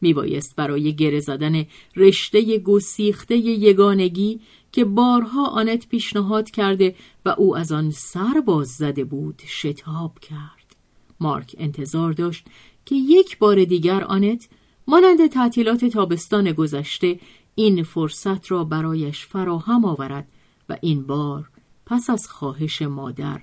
میبایست 0.00 0.56
برای 0.56 0.96
گره 0.96 1.20
زدن 1.20 1.66
رشته 1.96 2.58
گسیخته 2.58 3.36
یگانگی 3.36 4.40
که 4.72 4.84
بارها 4.84 5.46
آنت 5.46 5.88
پیشنهاد 5.88 6.50
کرده 6.50 6.94
و 7.24 7.34
او 7.38 7.56
از 7.56 7.72
آن 7.72 7.90
سر 7.90 8.42
باز 8.46 8.68
زده 8.68 9.04
بود 9.04 9.42
شتاب 9.46 10.18
کرد. 10.18 10.76
مارک 11.20 11.56
انتظار 11.58 12.12
داشت 12.12 12.46
که 12.84 12.94
یک 12.94 13.38
بار 13.38 13.64
دیگر 13.64 14.04
آنت 14.04 14.48
مانند 14.86 15.26
تعطیلات 15.26 15.84
تابستان 15.84 16.52
گذشته 16.52 17.20
این 17.54 17.82
فرصت 17.82 18.50
را 18.50 18.64
برایش 18.64 19.26
فراهم 19.26 19.84
آورد 19.84 20.28
و 20.68 20.76
این 20.80 21.06
بار 21.06 21.50
پس 21.90 22.10
از 22.10 22.28
خواهش 22.28 22.82
مادر 22.82 23.42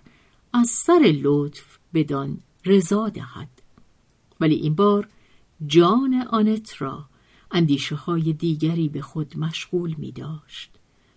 از 0.53 0.69
سر 0.69 1.19
لطف 1.21 1.77
بدان 1.93 2.39
رضا 2.65 3.09
دهد 3.09 3.49
ولی 4.39 4.55
این 4.55 4.75
بار 4.75 5.07
جان 5.65 6.13
آنت 6.13 6.81
را 6.81 7.05
اندیشه 7.51 7.95
های 7.95 8.33
دیگری 8.33 8.89
به 8.89 9.01
خود 9.01 9.37
مشغول 9.37 9.95
می 9.97 10.11
داشت. 10.11 10.71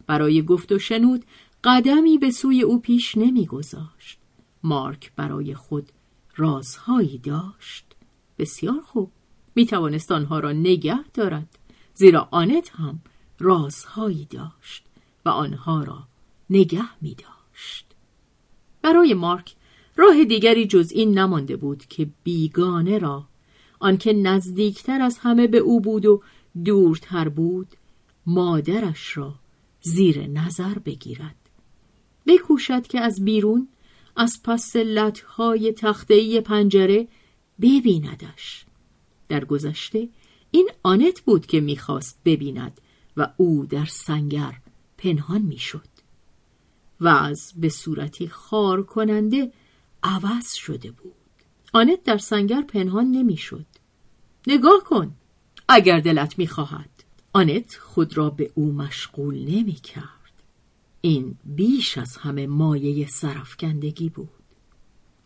برای 0.07 0.43
گفت 0.43 0.73
و 0.73 0.79
شنود 0.79 1.25
قدمی 1.65 2.19
به 2.19 2.31
سوی 2.31 2.63
او 2.63 2.81
پیش 2.81 3.17
نمی 3.17 3.47
گذاشت. 3.47 4.19
مارک 4.63 5.13
برای 5.17 5.55
خود 5.55 5.93
رازهایی 6.37 7.19
داشت. 7.19 7.85
بسیار 8.39 8.81
خوب. 8.81 9.11
می 9.55 9.67
توانست 9.67 10.13
آنها 10.13 10.39
را 10.39 10.53
نگه 10.53 11.05
دارد. 11.15 11.59
زیرا 11.95 12.29
آنت 12.31 12.71
هم 12.75 13.01
رازهایی 13.39 14.25
داشت 14.25 14.85
و 15.25 15.29
آنها 15.29 15.83
را 15.83 16.10
نگه 16.51 17.03
می 17.03 17.15
داشت. 17.15 17.87
برای 18.83 19.15
مارک 19.15 19.55
راه 19.97 20.25
دیگری 20.25 20.67
جز 20.67 20.93
این 20.93 21.19
نمانده 21.19 21.57
بود 21.57 21.87
که 21.87 22.09
بیگانه 22.25 22.99
را 22.99 23.25
آنکه 23.79 24.13
نزدیکتر 24.13 25.03
از 25.03 25.19
همه 25.19 25.47
به 25.47 25.59
او 25.59 25.81
بود 25.81 26.07
و 26.07 26.23
دورتر 26.65 27.29
بود 27.29 27.69
مادرش 28.27 29.17
را 29.17 29.35
زیر 29.81 30.27
نظر 30.27 30.79
بگیرد. 30.79 31.37
بکوشد 32.27 32.87
که 32.87 33.01
از 33.01 33.25
بیرون 33.25 33.69
از 34.17 34.43
پس 34.45 34.77
لطهای 34.77 35.73
تختهی 35.73 36.41
پنجره 36.41 37.09
ببیندش. 37.61 38.65
در 39.29 39.45
گذشته 39.45 40.09
این 40.51 40.71
آنت 40.83 41.21
بود 41.21 41.47
که 41.47 41.61
می‌خواست 41.61 42.19
ببیند 42.25 42.81
و 43.17 43.33
او 43.37 43.67
در 43.67 43.85
سنگر 43.85 44.55
پنهان 44.99 45.43
می‌شد. 45.43 46.00
و 47.01 47.09
از 47.09 47.53
به 47.57 47.69
صورتی 47.69 48.29
خار 48.29 48.83
کننده 48.83 49.53
عوض 50.03 50.53
شده 50.53 50.91
بود 50.91 51.13
آنت 51.73 52.03
در 52.05 52.19
سنگر 52.19 52.63
پنهان 52.63 53.11
نمی‌شد. 53.11 53.67
نگاه 54.47 54.85
کن 54.85 55.15
اگر 55.69 56.01
دلت 56.01 56.39
می‌خواهد 56.39 56.91
آنت 57.33 57.77
خود 57.77 58.17
را 58.17 58.31
به 58.31 58.51
او 58.55 58.73
مشغول 58.73 59.35
نمی 59.35 59.73
کرد. 59.73 60.43
این 61.01 61.35
بیش 61.45 61.99
از 61.99 62.17
همه 62.17 62.47
مایه 62.47 63.09
سرفکندگی 63.09 64.09
بود. 64.09 64.29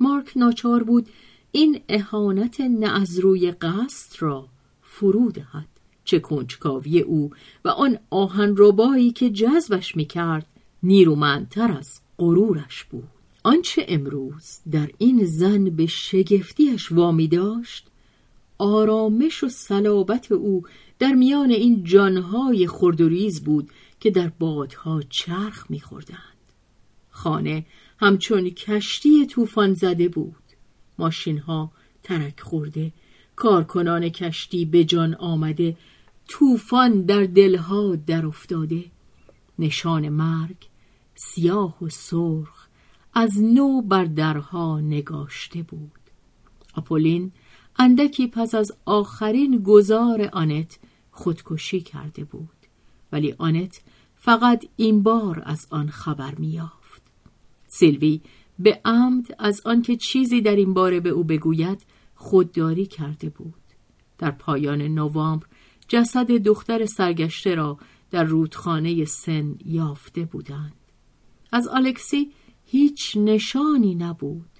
مارک 0.00 0.32
ناچار 0.36 0.82
بود 0.82 1.08
این 1.52 1.80
اهانت 1.88 2.60
نه 2.60 3.00
از 3.00 3.18
روی 3.18 3.50
قصد 3.50 4.16
را 4.18 4.48
فرو 4.82 5.30
دهد. 5.30 5.68
چه 6.04 6.18
کنجکاوی 6.18 7.00
او 7.00 7.30
و 7.64 7.68
آن 7.68 7.98
آهن 8.10 8.54
ربایی 8.58 9.10
که 9.10 9.30
جذبش 9.30 9.96
می‌کرد 9.96 10.46
نیرومندتر 10.84 11.72
از 11.72 12.00
غرورش 12.18 12.84
بود. 12.84 13.08
آنچه 13.42 13.84
امروز 13.88 14.58
در 14.70 14.90
این 14.98 15.24
زن 15.24 15.64
به 15.64 15.86
شگفتیش 15.86 16.92
وامی 16.92 17.28
داشت 17.28 17.86
آرامش 18.58 19.44
و 19.44 19.48
صلابت 19.48 20.32
او 20.32 20.62
در 20.98 21.12
میان 21.12 21.50
این 21.50 21.84
جانهای 21.84 22.66
خردوریز 22.66 23.44
بود 23.44 23.70
که 24.00 24.10
در 24.10 24.28
بادها 24.28 25.02
چرخ 25.02 25.70
میخوردند. 25.70 26.18
خانه 27.10 27.66
همچون 27.98 28.50
کشتی 28.50 29.26
طوفان 29.26 29.74
زده 29.74 30.08
بود. 30.08 30.34
ماشینها 30.98 31.70
ترک 32.02 32.40
خورده 32.40 32.92
کارکنان 33.36 34.08
کشتی 34.08 34.64
به 34.64 34.84
جان 34.84 35.14
آمده 35.14 35.76
طوفان 36.28 37.02
در 37.02 37.24
دلها 37.24 37.96
در 37.96 38.26
افتاده. 38.26 38.84
نشان 39.58 40.08
مرگ 40.08 40.56
سیاه 41.14 41.84
و 41.84 41.88
سرخ 41.88 42.66
از 43.14 43.42
نو 43.42 43.82
بر 43.82 44.04
درها 44.04 44.80
نگاشته 44.80 45.62
بود. 45.62 45.90
آپولین 46.74 47.32
اندکی 47.78 48.26
پس 48.26 48.54
از 48.54 48.72
آخرین 48.84 49.58
گذار 49.58 50.30
آنت 50.32 50.78
خودکشی 51.10 51.80
کرده 51.80 52.24
بود 52.24 52.48
ولی 53.12 53.34
آنت 53.38 53.80
فقط 54.16 54.64
این 54.76 55.02
بار 55.02 55.42
از 55.46 55.66
آن 55.70 55.88
خبر 55.88 56.34
میافت 56.34 57.02
سیلوی 57.68 58.20
به 58.58 58.80
عمد 58.84 59.26
از 59.38 59.60
آنکه 59.64 59.96
چیزی 59.96 60.40
در 60.40 60.56
این 60.56 60.74
باره 60.74 61.00
به 61.00 61.08
او 61.08 61.24
بگوید 61.24 61.82
خودداری 62.14 62.86
کرده 62.86 63.28
بود. 63.28 63.54
در 64.18 64.30
پایان 64.30 64.82
نوامبر 64.82 65.46
جسد 65.88 66.26
دختر 66.26 66.86
سرگشته 66.86 67.54
را 67.54 67.78
در 68.10 68.24
رودخانه 68.24 69.04
سن 69.04 69.54
یافته 69.64 70.24
بودند. 70.24 70.83
از 71.54 71.68
الکسی 71.68 72.30
هیچ 72.64 73.16
نشانی 73.16 73.94
نبود 73.94 74.50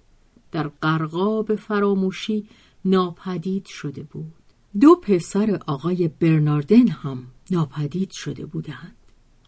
در 0.52 0.68
قرقاب 0.68 1.54
فراموشی 1.54 2.48
ناپدید 2.84 3.66
شده 3.66 4.02
بود 4.02 4.32
دو 4.80 4.94
پسر 4.94 5.60
آقای 5.66 6.08
برناردن 6.08 6.88
هم 6.88 7.26
ناپدید 7.50 8.10
شده 8.10 8.46
بودند 8.46 8.96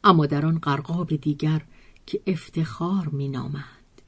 اما 0.04 0.26
در 0.26 0.46
آن 0.46 0.58
قرقاب 0.58 1.16
دیگر 1.16 1.62
که 2.06 2.20
افتخار 2.26 3.08
می 3.08 3.28
نامند. 3.28 4.02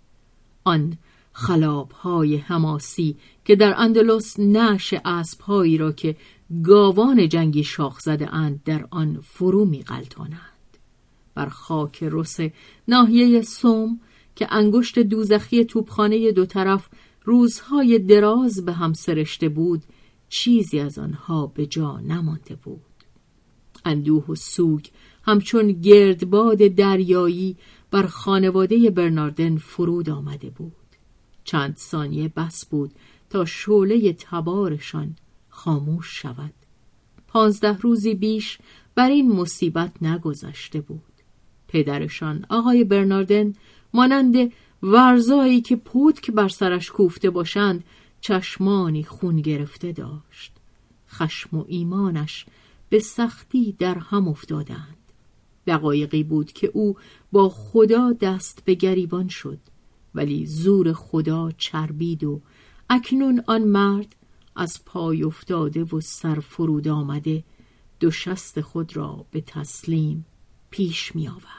آن 0.65 0.99
خلاب 1.33 1.93
های 1.93 2.37
حماسی 2.37 3.17
که 3.45 3.57
در 3.57 3.75
اندلس 3.77 4.39
نش 4.39 4.95
اسبهایی 5.05 5.79
را 5.79 5.93
که 5.93 6.17
گاوان 6.63 7.29
جنگی 7.29 7.65
شاخ 7.65 8.01
زده 8.01 8.35
اند 8.35 8.63
در 8.65 8.87
آن 8.91 9.21
فرو 9.21 9.65
می 9.65 9.83
غلطانند. 9.83 10.58
بر 11.39 11.49
خاک 11.49 11.99
رس 12.03 12.39
ناحیه 12.89 13.43
سوم 13.43 14.01
که 14.37 14.47
انگشت 14.51 14.99
دوزخی 14.99 15.65
توپخانه 15.65 16.33
دو 16.33 16.47
طرف 16.47 16.89
روزهای 17.25 17.99
دراز 17.99 18.65
به 18.65 18.73
هم 18.73 18.93
سرشته 18.93 19.49
بود 19.49 19.83
چیزی 20.29 20.81
از 20.81 20.99
آنها 20.99 21.47
به 21.47 21.67
جا 21.67 22.01
نمانده 22.01 22.55
بود. 22.55 22.81
اندوه 23.85 24.27
و 24.27 24.35
سوگ 24.35 24.87
همچون 25.23 25.73
گردباد 25.73 26.59
دریایی 26.59 27.57
بر 27.91 28.07
خانواده 28.07 28.91
برناردن 28.91 29.57
فرود 29.57 30.11
آمده 30.11 30.51
بود. 30.51 30.73
چند 31.45 31.77
ثانیه 31.77 32.29
بس 32.29 32.67
بود 32.67 32.93
تا 33.31 33.45
شعله 33.45 34.13
تبارشان 34.13 35.17
خاموش 35.49 36.21
شود. 36.23 36.55
پانزده 37.29 37.79
روزی 37.79 38.15
بیش 38.15 38.59
بر 38.95 39.11
این 39.11 39.33
مصیبت 39.33 40.03
نگذشته 40.03 40.81
بود. 40.81 41.18
پدرشان. 41.69 42.47
آقای 42.49 42.85
برناردن 42.85 43.53
مانند 43.95 44.53
ورزایی 44.83 45.61
که 45.61 45.77
پودک 45.77 46.31
بر 46.31 46.49
سرش 46.49 46.91
کوفته 46.91 47.31
باشند 47.31 47.85
چشمانی 48.21 49.05
خون 49.05 49.37
گرفته 49.41 49.93
داشت. 49.93 50.53
خشم 51.11 51.57
و 51.57 51.65
ایمانش 51.69 52.47
به 52.89 52.99
سختی 52.99 53.73
در 53.79 53.99
هم 53.99 54.29
افتادند. 54.29 54.97
دقایقی 55.67 56.23
بود 56.23 56.53
که 56.53 56.71
او 56.75 56.97
با 57.33 57.49
خدا 57.49 58.13
دست 58.13 58.63
به 58.65 58.75
گریبان 58.75 59.29
شد 59.29 59.59
ولی 60.15 60.47
زور 60.47 60.93
خدا 60.93 61.51
چربید 61.59 62.25
و 62.25 62.41
اکنون 62.91 63.43
آن 63.47 63.63
مرد 63.63 64.17
از 64.57 64.85
پای 64.87 65.23
افتاده 65.23 65.85
و 65.85 66.01
سر 66.01 66.41
فرود 66.41 66.89
آمده 66.89 67.45
دو 68.01 68.11
شست 68.11 68.61
خود 68.61 68.97
را 68.97 69.25
به 69.31 69.41
تسلیم 69.41 70.27
پیش 70.71 71.17
می 71.17 71.29
آورد. 71.29 71.59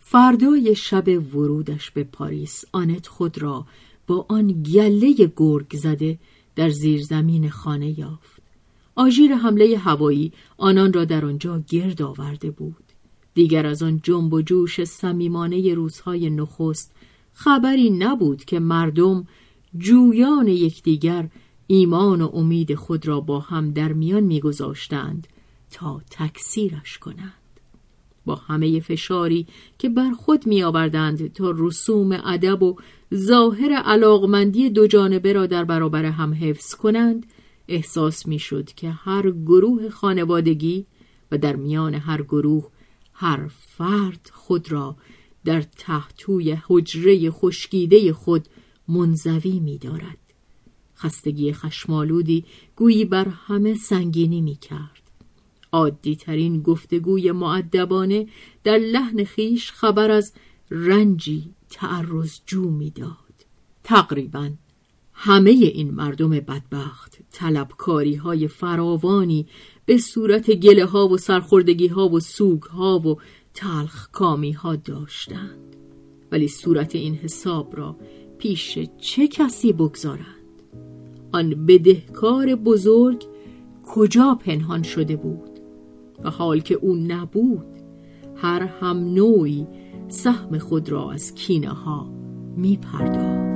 فردای 0.00 0.74
شب 0.74 1.34
ورودش 1.34 1.90
به 1.90 2.04
پاریس 2.04 2.64
آنت 2.72 3.06
خود 3.06 3.42
را 3.42 3.66
با 4.06 4.26
آن 4.28 4.62
گله 4.62 5.32
گرگ 5.36 5.76
زده 5.76 6.18
در 6.56 6.68
زیرزمین 6.68 7.50
خانه 7.50 7.98
یافت. 7.98 8.42
آژیر 8.94 9.34
حمله 9.34 9.78
هوایی 9.78 10.32
آنان 10.56 10.92
را 10.92 11.04
در 11.04 11.24
آنجا 11.24 11.64
گرد 11.68 12.02
آورده 12.02 12.50
بود. 12.50 12.84
دیگر 13.34 13.66
از 13.66 13.82
آن 13.82 14.00
جنب 14.02 14.32
و 14.32 14.42
جوش 14.42 14.84
صمیمانه 14.84 15.74
روزهای 15.74 16.30
نخست 16.30 16.92
خبری 17.32 17.90
نبود 17.90 18.44
که 18.44 18.58
مردم 18.58 19.26
جویان 19.78 20.48
یکدیگر 20.48 21.28
ایمان 21.66 22.22
و 22.22 22.30
امید 22.34 22.74
خود 22.74 23.06
را 23.06 23.20
با 23.20 23.40
هم 23.40 23.70
در 23.70 23.92
میان 23.92 24.22
میگذاشتند 24.22 25.26
تا 25.70 26.02
تکثیرش 26.10 26.98
کنند 26.98 27.32
با 28.28 28.34
همه 28.34 28.80
فشاری 28.80 29.46
که 29.78 29.88
بر 29.88 30.10
خود 30.10 30.46
می 30.46 30.62
آوردند 30.62 31.32
تا 31.32 31.54
رسوم 31.56 32.12
ادب 32.12 32.62
و 32.62 32.76
ظاهر 33.14 33.72
علاقمندی 33.72 34.70
دو 34.70 34.86
جانبه 34.86 35.32
را 35.32 35.46
در 35.46 35.64
برابر 35.64 36.04
هم 36.04 36.34
حفظ 36.34 36.74
کنند 36.74 37.26
احساس 37.68 38.26
می 38.26 38.38
شد 38.38 38.64
که 38.64 38.90
هر 38.90 39.30
گروه 39.30 39.88
خانوادگی 39.88 40.86
و 41.32 41.38
در 41.38 41.56
میان 41.56 41.94
هر 41.94 42.22
گروه 42.22 42.66
هر 43.12 43.48
فرد 43.48 44.30
خود 44.32 44.72
را 44.72 44.96
در 45.44 45.62
تحتوی 45.62 46.58
حجره 46.68 47.30
خشکیده 47.30 48.12
خود 48.12 48.48
منزوی 48.88 49.60
می 49.60 49.78
دارد. 49.78 50.18
خستگی 50.96 51.52
خشمالودی 51.52 52.44
گویی 52.76 53.04
بر 53.04 53.28
همه 53.28 53.74
سنگینی 53.74 54.40
می 54.40 54.54
کرد. 54.54 54.97
عادی 55.72 56.16
ترین 56.16 56.62
گفتگوی 56.62 57.32
معدبانه 57.32 58.26
در 58.64 58.78
لحن 58.78 59.24
خیش 59.24 59.72
خبر 59.72 60.10
از 60.10 60.32
رنجی 60.70 61.50
تعرض 61.70 62.40
جو 62.46 62.70
می‌داد. 62.70 63.16
تقریبا 63.84 64.50
همه 65.12 65.50
این 65.50 65.90
مردم 65.90 66.30
بدبخت 66.30 67.18
طلبکاری 67.32 68.14
های 68.14 68.48
فراوانی 68.48 69.46
به 69.86 69.98
صورت 69.98 70.50
گله 70.50 70.84
ها 70.84 71.08
و 71.08 71.16
سرخوردگی 71.16 71.86
ها 71.86 72.08
و 72.08 72.20
سوگ 72.20 72.62
ها 72.62 72.98
و 72.98 73.16
تلخ 73.54 74.10
کامی 74.10 74.52
ها 74.52 74.76
داشتند. 74.76 75.76
ولی 76.32 76.48
صورت 76.48 76.94
این 76.94 77.14
حساب 77.14 77.76
را 77.76 77.96
پیش 78.38 78.78
چه 78.98 79.28
کسی 79.28 79.72
بگذارند 79.72 80.38
آن 81.32 81.66
بدهکار 81.66 82.54
بزرگ 82.54 83.24
کجا 83.86 84.34
پنهان 84.34 84.82
شده 84.82 85.16
بود؟ 85.16 85.47
و 86.24 86.30
حال 86.30 86.60
که 86.60 86.74
او 86.74 86.94
نبود 86.94 87.66
هر 88.36 88.62
هم 88.62 89.14
نوعی 89.14 89.66
سهم 90.08 90.58
خود 90.58 90.88
را 90.88 91.12
از 91.12 91.34
کینه 91.34 91.68
ها 91.68 92.12
می 92.56 92.76
پرداخت. 92.76 93.47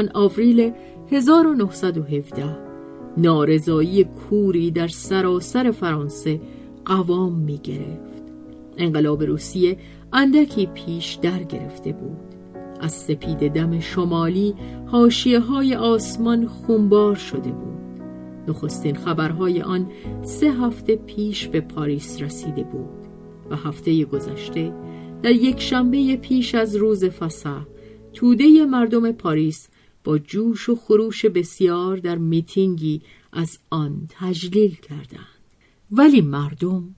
آن 0.00 0.10
آوریل 0.14 0.72
1917 1.10 2.58
نارضایی 3.16 4.04
کوری 4.04 4.70
در 4.70 4.88
سراسر 4.88 5.70
فرانسه 5.70 6.40
قوام 6.84 7.32
می 7.32 7.58
گرفت. 7.58 8.22
انقلاب 8.76 9.22
روسیه 9.22 9.76
اندکی 10.12 10.66
پیش 10.66 11.14
در 11.14 11.42
گرفته 11.42 11.92
بود. 11.92 12.18
از 12.80 12.92
سپید 12.92 13.52
دم 13.52 13.80
شمالی 13.80 14.54
هاشیه 14.92 15.40
های 15.40 15.74
آسمان 15.74 16.46
خونبار 16.46 17.14
شده 17.14 17.50
بود. 17.50 17.80
نخستین 18.48 18.96
خبرهای 18.96 19.62
آن 19.62 19.90
سه 20.22 20.52
هفته 20.52 20.96
پیش 20.96 21.48
به 21.48 21.60
پاریس 21.60 22.22
رسیده 22.22 22.62
بود 22.62 23.06
و 23.50 23.56
هفته 23.56 24.04
گذشته 24.04 24.72
در 25.22 25.30
یک 25.30 25.60
شنبه 25.60 26.16
پیش 26.16 26.54
از 26.54 26.76
روز 26.76 27.04
فسح 27.04 27.60
توده 28.12 28.64
مردم 28.64 29.12
پاریس 29.12 29.68
با 30.04 30.18
جوش 30.18 30.68
و 30.68 30.76
خروش 30.76 31.26
بسیار 31.26 31.96
در 31.96 32.18
میتینگی 32.18 33.02
از 33.32 33.58
آن 33.70 34.08
تجلیل 34.08 34.74
کردند. 34.74 35.26
ولی 35.90 36.20
مردم 36.20 36.94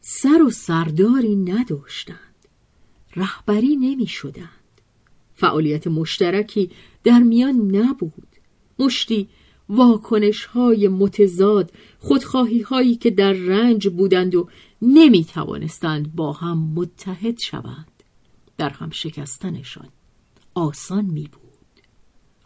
سر 0.00 0.42
و 0.42 0.50
سرداری 0.50 1.36
نداشتند. 1.36 2.18
رهبری 3.16 3.76
نمی 3.76 4.06
شدند 4.06 4.50
فعالیت 5.34 5.86
مشترکی 5.86 6.70
در 7.04 7.18
میان 7.18 7.76
نبود. 7.76 8.28
مشتی 8.78 9.28
واکنش 9.68 10.44
های 10.44 10.88
متضاد 10.88 11.72
خودخواهی 11.98 12.60
هایی 12.60 12.96
که 12.96 13.10
در 13.10 13.32
رنج 13.32 13.88
بودند 13.88 14.34
و 14.34 14.48
نمی 14.82 15.24
توانستند 15.24 16.14
با 16.14 16.32
هم 16.32 16.58
متحد 16.58 17.38
شوند. 17.38 18.02
در 18.56 18.68
هم 18.70 18.90
شکستنشان 18.90 19.88
آسان 20.54 21.04
می 21.04 21.28
بود 21.32 21.45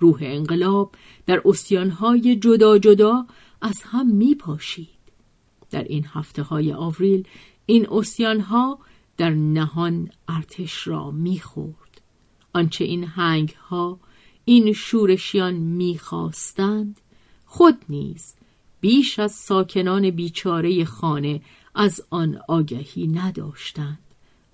روح 0.00 0.18
انقلاب 0.22 0.94
در 1.26 1.42
استیانهای 1.44 2.36
جدا 2.36 2.78
جدا 2.78 3.26
از 3.62 3.82
هم 3.82 4.06
می 4.06 4.34
پاشید. 4.34 4.88
در 5.70 5.84
این 5.84 6.06
هفته 6.12 6.42
های 6.42 6.72
آوریل 6.72 7.28
این 7.66 7.86
استیانها 7.90 8.78
در 9.16 9.30
نهان 9.30 10.10
ارتش 10.28 10.86
را 10.86 11.10
می‌خورد. 11.10 12.00
آنچه 12.52 12.84
این 12.84 13.04
هنگ 13.04 13.54
ها 13.68 14.00
این 14.44 14.72
شورشیان 14.72 15.54
می‌خواستند 15.54 17.00
خود 17.44 17.76
نیز 17.88 18.34
بیش 18.80 19.18
از 19.18 19.32
ساکنان 19.32 20.10
بیچاره 20.10 20.84
خانه 20.84 21.40
از 21.74 22.02
آن 22.10 22.40
آگهی 22.48 23.06
نداشتند 23.06 23.98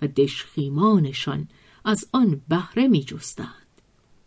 و 0.01 0.07
دشخیمانشان 0.07 1.47
از 1.85 2.07
آن 2.11 2.41
بهره 2.49 2.87
می 2.87 3.03
جستند. 3.03 3.67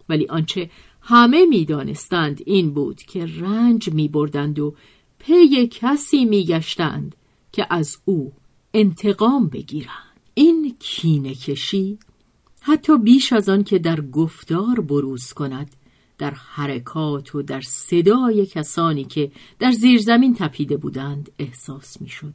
ولی 0.08 0.26
آنچه 0.26 0.70
همه 1.02 1.46
می‌دانستند 1.46 2.40
این 2.46 2.74
بود 2.74 3.02
که 3.02 3.26
رنج 3.26 3.92
می 3.92 4.08
بردند 4.08 4.58
و 4.58 4.74
پی 5.18 5.66
کسی 5.66 6.24
می 6.24 6.44
گشتند 6.44 7.16
که 7.52 7.66
از 7.70 7.98
او 8.04 8.32
انتقام 8.74 9.48
بگیرند 9.48 10.20
این 10.34 10.76
کینه 10.78 11.34
کشی 11.34 11.98
حتی 12.60 12.98
بیش 12.98 13.32
از 13.32 13.48
آن 13.48 13.64
که 13.64 13.78
در 13.78 14.00
گفتار 14.00 14.80
بروز 14.80 15.32
کند 15.32 15.70
در 16.18 16.30
حرکات 16.30 17.34
و 17.34 17.42
در 17.42 17.60
صدای 17.60 18.46
کسانی 18.46 19.04
که 19.04 19.30
در 19.58 19.72
زیرزمین 19.72 20.34
تپیده 20.34 20.76
بودند 20.76 21.30
احساس 21.38 22.00
می‌شد. 22.00 22.34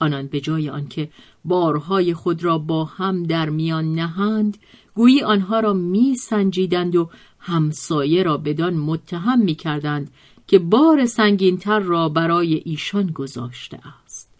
آنان 0.00 0.26
به 0.26 0.40
جای 0.40 0.68
آنکه 0.68 1.10
بارهای 1.44 2.14
خود 2.14 2.44
را 2.44 2.58
با 2.58 2.84
هم 2.84 3.22
در 3.22 3.48
میان 3.48 3.94
نهند 3.94 4.58
گویی 5.00 5.22
آنها 5.22 5.60
را 5.60 5.72
می 5.72 6.14
سنجیدند 6.14 6.96
و 6.96 7.10
همسایه 7.38 8.22
را 8.22 8.36
بدان 8.36 8.74
متهم 8.74 9.38
می 9.38 9.54
کردند 9.54 10.10
که 10.46 10.58
بار 10.58 11.06
سنگینتر 11.06 11.78
را 11.78 12.08
برای 12.08 12.54
ایشان 12.64 13.06
گذاشته 13.06 13.80
است. 14.04 14.30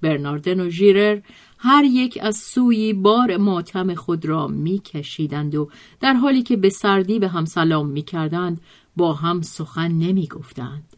برناردن 0.00 0.60
و 0.60 0.70
ژیرر 0.70 1.20
هر 1.58 1.84
یک 1.84 2.18
از 2.22 2.36
سوی 2.36 2.92
بار 2.92 3.36
ماتم 3.36 3.94
خود 3.94 4.26
را 4.26 4.46
می 4.48 4.78
کشیدند 4.78 5.54
و 5.54 5.70
در 6.00 6.12
حالی 6.12 6.42
که 6.42 6.56
به 6.56 6.70
سردی 6.70 7.18
به 7.18 7.28
هم 7.28 7.44
سلام 7.44 7.88
می 7.88 8.02
کردند 8.02 8.60
با 8.96 9.12
هم 9.12 9.42
سخن 9.42 9.88
نمی 9.88 10.26
گفتند. 10.26 10.96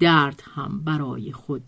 درد 0.00 0.42
هم 0.54 0.80
برای 0.84 1.32
خود 1.32 1.62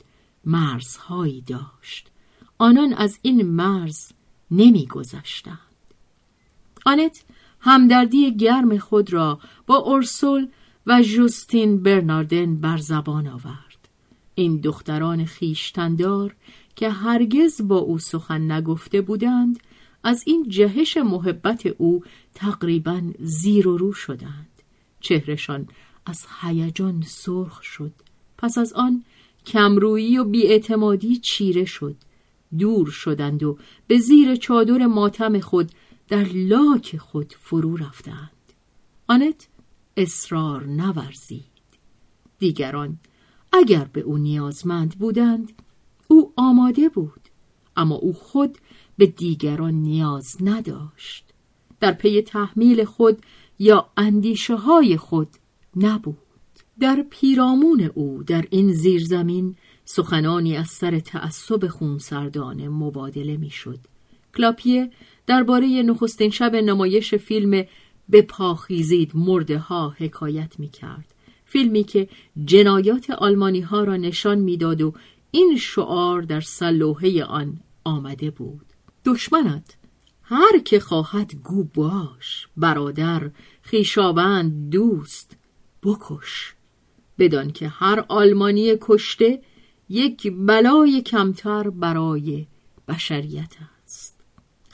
مرزهایی 0.44 1.40
داشت. 1.40 2.10
آنان 2.58 2.92
از 2.92 3.18
این 3.22 3.42
مرز 3.42 4.12
نمی 4.50 4.86
گذشتند. 4.86 5.67
آنت 6.88 7.24
همدردی 7.60 8.36
گرم 8.36 8.78
خود 8.78 9.12
را 9.12 9.40
با 9.66 9.76
اورسول 9.76 10.48
و 10.86 11.02
جوستین 11.02 11.82
برناردن 11.82 12.56
بر 12.56 12.76
زبان 12.76 13.26
آورد. 13.26 13.88
این 14.34 14.60
دختران 14.60 15.24
خیشتندار 15.24 16.34
که 16.76 16.90
هرگز 16.90 17.68
با 17.68 17.76
او 17.76 17.98
سخن 17.98 18.52
نگفته 18.52 19.00
بودند 19.00 19.58
از 20.04 20.22
این 20.26 20.48
جهش 20.48 20.96
محبت 20.96 21.66
او 21.66 22.02
تقریبا 22.34 23.02
زیر 23.20 23.68
و 23.68 23.78
رو 23.78 23.92
شدند. 23.92 24.48
چهرشان 25.00 25.68
از 26.06 26.26
هیجان 26.40 27.02
سرخ 27.06 27.62
شد. 27.62 27.92
پس 28.38 28.58
از 28.58 28.72
آن 28.72 29.04
کمرویی 29.46 30.18
و 30.18 30.24
بیاعتمادی 30.24 31.16
چیره 31.16 31.64
شد. 31.64 31.96
دور 32.58 32.90
شدند 32.90 33.42
و 33.42 33.58
به 33.86 33.98
زیر 33.98 34.36
چادر 34.36 34.86
ماتم 34.86 35.40
خود 35.40 35.72
در 36.08 36.24
لاک 36.24 36.96
خود 36.96 37.34
فرو 37.38 37.76
رفتند. 37.76 38.30
آنت 39.06 39.48
اصرار 39.96 40.66
نورزید. 40.66 41.44
دیگران 42.38 42.98
اگر 43.52 43.84
به 43.84 44.00
او 44.00 44.18
نیازمند 44.18 44.98
بودند 44.98 45.52
او 46.08 46.32
آماده 46.36 46.88
بود 46.88 47.20
اما 47.76 47.94
او 47.94 48.12
خود 48.12 48.58
به 48.98 49.06
دیگران 49.06 49.74
نیاز 49.74 50.36
نداشت. 50.40 51.24
در 51.80 51.92
پی 51.92 52.22
تحمیل 52.22 52.84
خود 52.84 53.22
یا 53.58 53.90
اندیشه 53.96 54.56
های 54.56 54.96
خود 54.96 55.28
نبود. 55.76 56.16
در 56.80 57.04
پیرامون 57.10 57.90
او 57.94 58.22
در 58.22 58.44
این 58.50 58.72
زیرزمین 58.72 59.56
سخنانی 59.84 60.56
از 60.56 60.68
سر 60.68 61.00
تعصب 61.00 61.68
خونسردانه 61.68 62.68
مبادله 62.68 63.36
می‌شد. 63.36 63.78
کلاپیه 64.36 64.90
درباره 65.28 65.66
نخستین 65.66 66.30
شب 66.30 66.56
نمایش 66.56 67.14
فیلم 67.14 67.64
به 68.08 68.22
پاخیزید 68.22 69.10
مرده 69.14 69.58
ها 69.58 69.94
حکایت 69.98 70.60
می 70.60 70.68
کرد. 70.68 71.14
فیلمی 71.44 71.84
که 71.84 72.08
جنایات 72.44 73.10
آلمانی 73.10 73.60
ها 73.60 73.84
را 73.84 73.96
نشان 73.96 74.38
می‌داد 74.38 74.82
و 74.82 74.94
این 75.30 75.56
شعار 75.56 76.22
در 76.22 76.40
سلوحه 76.40 77.24
آن 77.24 77.60
آمده 77.84 78.30
بود. 78.30 78.66
دشمنت 79.04 79.76
هر 80.22 80.58
که 80.64 80.80
خواهد 80.80 81.34
گو 81.34 81.64
باش 81.64 82.48
برادر 82.56 83.30
خیشاوند 83.62 84.70
دوست 84.70 85.36
بکش. 85.82 86.54
بدان 87.18 87.50
که 87.50 87.68
هر 87.68 88.04
آلمانی 88.08 88.74
کشته 88.80 89.42
یک 89.88 90.32
بلای 90.32 91.02
کمتر 91.02 91.70
برای 91.70 92.46
بشریت 92.88 93.52
است 93.60 93.77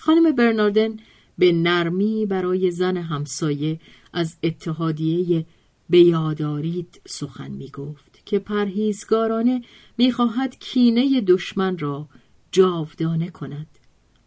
خانم 0.04 0.32
برناردن 0.32 0.96
به 1.38 1.52
نرمی 1.52 2.26
برای 2.26 2.70
زن 2.70 2.96
همسایه 2.96 3.80
از 4.12 4.36
اتحادیه 4.42 5.46
بیادارید 5.88 7.00
سخن 7.06 7.50
می 7.50 7.70
گفت 7.70 8.22
که 8.26 8.38
پرهیزگارانه 8.38 9.62
می‌خواهد 9.98 10.58
کینه 10.58 11.20
دشمن 11.20 11.78
را 11.78 12.08
جاودانه 12.52 13.30
کند. 13.30 13.66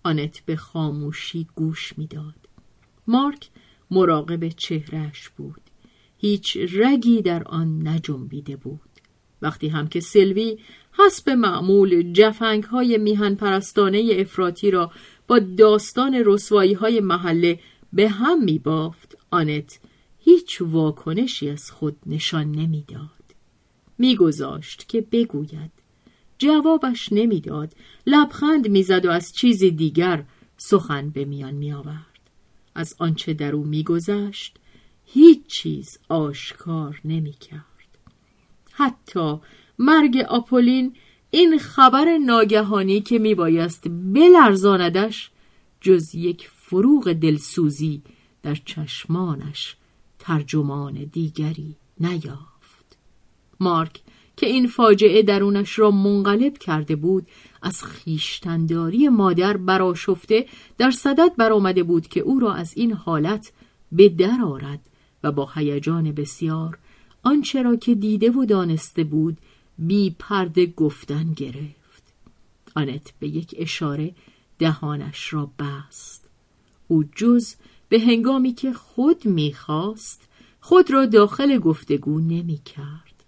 آنت 0.04 0.42
به 0.46 0.56
خاموشی 0.56 1.48
گوش 1.56 1.98
می‌داد. 1.98 2.36
مارک 3.08 3.50
مراقب 3.92 4.50
چهرش 4.50 5.30
بود. 5.30 5.62
هیچ 6.18 6.58
رگی 6.58 7.22
در 7.22 7.44
آن 7.44 7.88
نجنبیده 7.88 8.56
بود. 8.56 8.82
وقتی 9.42 9.68
هم 9.68 9.88
که 9.88 10.00
سلوی 10.00 10.58
حسب 10.92 11.30
معمول 11.30 12.13
جفنگ 12.13 12.63
های 12.63 12.98
میهن 12.98 13.36
پرستانه 13.36 14.16
افراتی 14.20 14.72
را 14.72 14.92
با 15.28 15.40
داستان 15.40 16.24
رسوایی 16.26 16.74
های 16.74 17.00
محله 17.00 17.60
به 17.94 18.10
هم 18.10 18.44
می 18.44 18.60
بافت 18.60 19.18
آنت 19.32 19.80
هیچ 20.20 20.62
واکنشی 20.62 21.50
از 21.50 21.72
خود 21.72 21.98
نشان 22.06 22.52
نمی‌داد. 22.52 23.10
میگذاشت 23.98 24.90
که 24.90 25.02
بگوید. 25.02 25.72
جوابش 26.38 27.13
نمی‌داد. 27.13 27.74
لبخند 28.08 28.68
می‌زد 28.70 29.06
و 29.06 29.12
از 29.12 29.34
چیزی 29.34 29.72
دیگر 29.72 30.26
سخن 30.58 31.10
به 31.10 31.26
میان 31.26 31.54
میآورد. 31.54 32.20
از 32.76 32.96
آنچه 33.00 33.34
در 33.34 33.56
او 33.56 33.63
میگذشت 33.63 34.58
هیچ 35.06 35.48
چیز 35.48 35.98
آشکار 36.10 37.02
نمی‌کرد. 37.06 37.63
حتی 38.72 39.38
مرگ 39.80 40.18
آپولین 40.30 40.96
این 41.32 41.58
خبر 41.58 42.18
ناگهانی 42.18 43.02
که 43.02 43.20
میبایست 43.20 43.84
بلرزاندش 44.13 45.32
جز 45.82 46.16
یک 46.16 46.50
فروغ 46.56 47.13
دلسوزی 47.13 48.02
در 48.44 48.56
چشمانش 48.66 49.76
ترجمان 50.20 50.94
دیگری 50.94 51.76
نیافت. 52.00 52.98
مارک 53.60 54.02
که 54.38 54.46
این 54.46 54.68
فاجعه 54.68 55.22
درونش 55.22 55.80
را 55.80 55.92
منقلب 55.92 56.58
کرده 56.58 56.96
بود 56.96 57.28
از 57.62 57.84
خیشتنداری 57.84 59.10
مادر 59.10 59.58
براشفته 59.58 60.46
در 60.78 60.92
صدد 60.92 61.36
برآمده 61.38 61.84
بود 61.84 62.08
که 62.08 62.20
او 62.20 62.40
را 62.40 62.54
از 62.54 62.74
این 62.76 62.94
حالت 62.94 63.52
به 63.92 64.10
در 64.10 64.42
آرد 64.46 64.80
و 65.24 65.32
با 65.32 65.50
هیجان 65.56 66.12
بسیار 66.12 66.78
آنچه 67.24 67.62
را 67.62 67.76
که 67.76 67.96
دیده 67.96 68.32
و 68.32 68.46
دانسته 68.46 69.04
بود 69.04 69.38
بی 69.80 70.16
پرده 70.20 70.66
گفتن 70.66 71.34
گرفت. 71.34 72.04
آنت 72.76 73.13
به 73.20 73.28
یک 73.28 73.56
اشاره 73.58 74.13
دهانش 74.60 75.34
را 75.34 75.52
بست. 75.60 76.30
او 76.88 77.04
جز 77.16 77.56
به 77.90 78.00
هنگامی 78.00 78.54
که 78.54 78.74
خود 78.74 79.26
می‌خواست 79.26 80.22
خود 80.62 80.92
را 80.92 81.06
داخل 81.06 81.58
گفتگو 81.58 82.20
نمی‌کرد. 82.20 83.24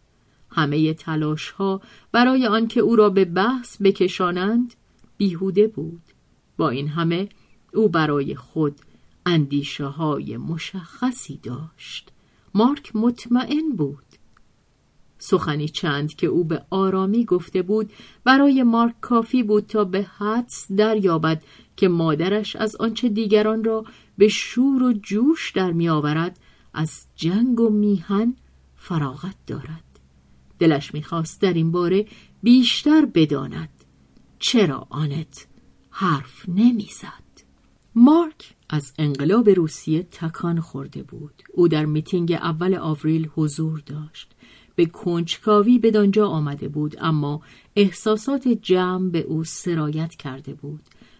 همه 0.52 0.94
تلاش 0.94 1.52
ها 1.52 1.82
برای 2.12 2.48
آنکه 2.48 2.80
او 2.80 2.96
را 2.96 3.10
به 3.10 3.26
بحث 3.26 3.82
بکشانند 3.82 4.74
بیهوده 5.18 5.68
بود. 5.68 6.02
با 6.58 6.70
این 6.70 6.88
همه 6.88 7.30
او 7.74 7.90
برای 7.90 8.36
خود 8.36 8.76
اندیشه 9.26 9.86
های 9.86 10.38
مشخصی 10.38 11.40
داشت. 11.44 12.12
مارک 12.54 12.96
مطمئن 12.96 13.70
بود 13.78 14.04
سخنی 15.20 15.70
چند 15.70 16.16
که 16.16 16.28
او 16.28 16.44
به 16.44 16.64
آرامی 16.70 17.26
گفته 17.26 17.62
بود 17.62 17.94
برای 18.24 18.64
مارک 18.64 18.96
کافی 19.02 19.44
بود 19.44 19.66
تا 19.66 19.84
به 19.84 20.04
حدس 20.04 20.72
دریابد 20.72 21.44
که 21.76 21.88
مادرش 21.88 22.56
از 22.56 22.76
آنچه 22.76 23.10
دیگران 23.10 23.64
را 23.64 23.86
به 24.18 24.28
شور 24.28 24.84
و 24.84 24.94
جوش 24.94 25.52
در 25.52 25.72
میآورد 25.72 26.40
از 26.74 27.06
جنگ 27.16 27.60
و 27.60 27.70
میهن 27.70 28.36
فراغت 28.76 29.36
دارد. 29.48 29.84
دلش 30.60 30.94
می‌خواست 30.94 31.42
در 31.42 31.54
این 31.54 31.72
باره 31.72 32.06
بیشتر 32.44 33.06
بداند. 33.06 33.70
چرا 34.40 34.88
آنت 34.90 35.48
حرف 35.90 36.50
نمی‌زد 36.50 37.30
مارک 37.96 38.56
از 38.70 38.94
انقلاب 38.98 39.50
روسیه 39.50 40.04
تکان 40.04 40.60
خورده 40.60 41.04
بود. 41.04 41.44
او 41.54 41.68
در 41.68 41.86
میتینگ 41.86 42.32
اول 42.32 42.76
آوریل 42.76 43.30
حضور 43.36 43.80
داشت. 43.86 44.36
به 44.80 44.86
کنجکاوی 44.86 45.80
به 45.80 45.92
دانجا 45.92 46.28
آمده 46.28 46.68
بود 46.68 46.96
اما 47.00 47.42
احساسات 47.76 48.48
جمع 48.48 49.10
به 49.10 49.20
او 49.20 49.44
سرایت 49.44 50.16
کرده 50.16 50.54
بود. 50.54 50.80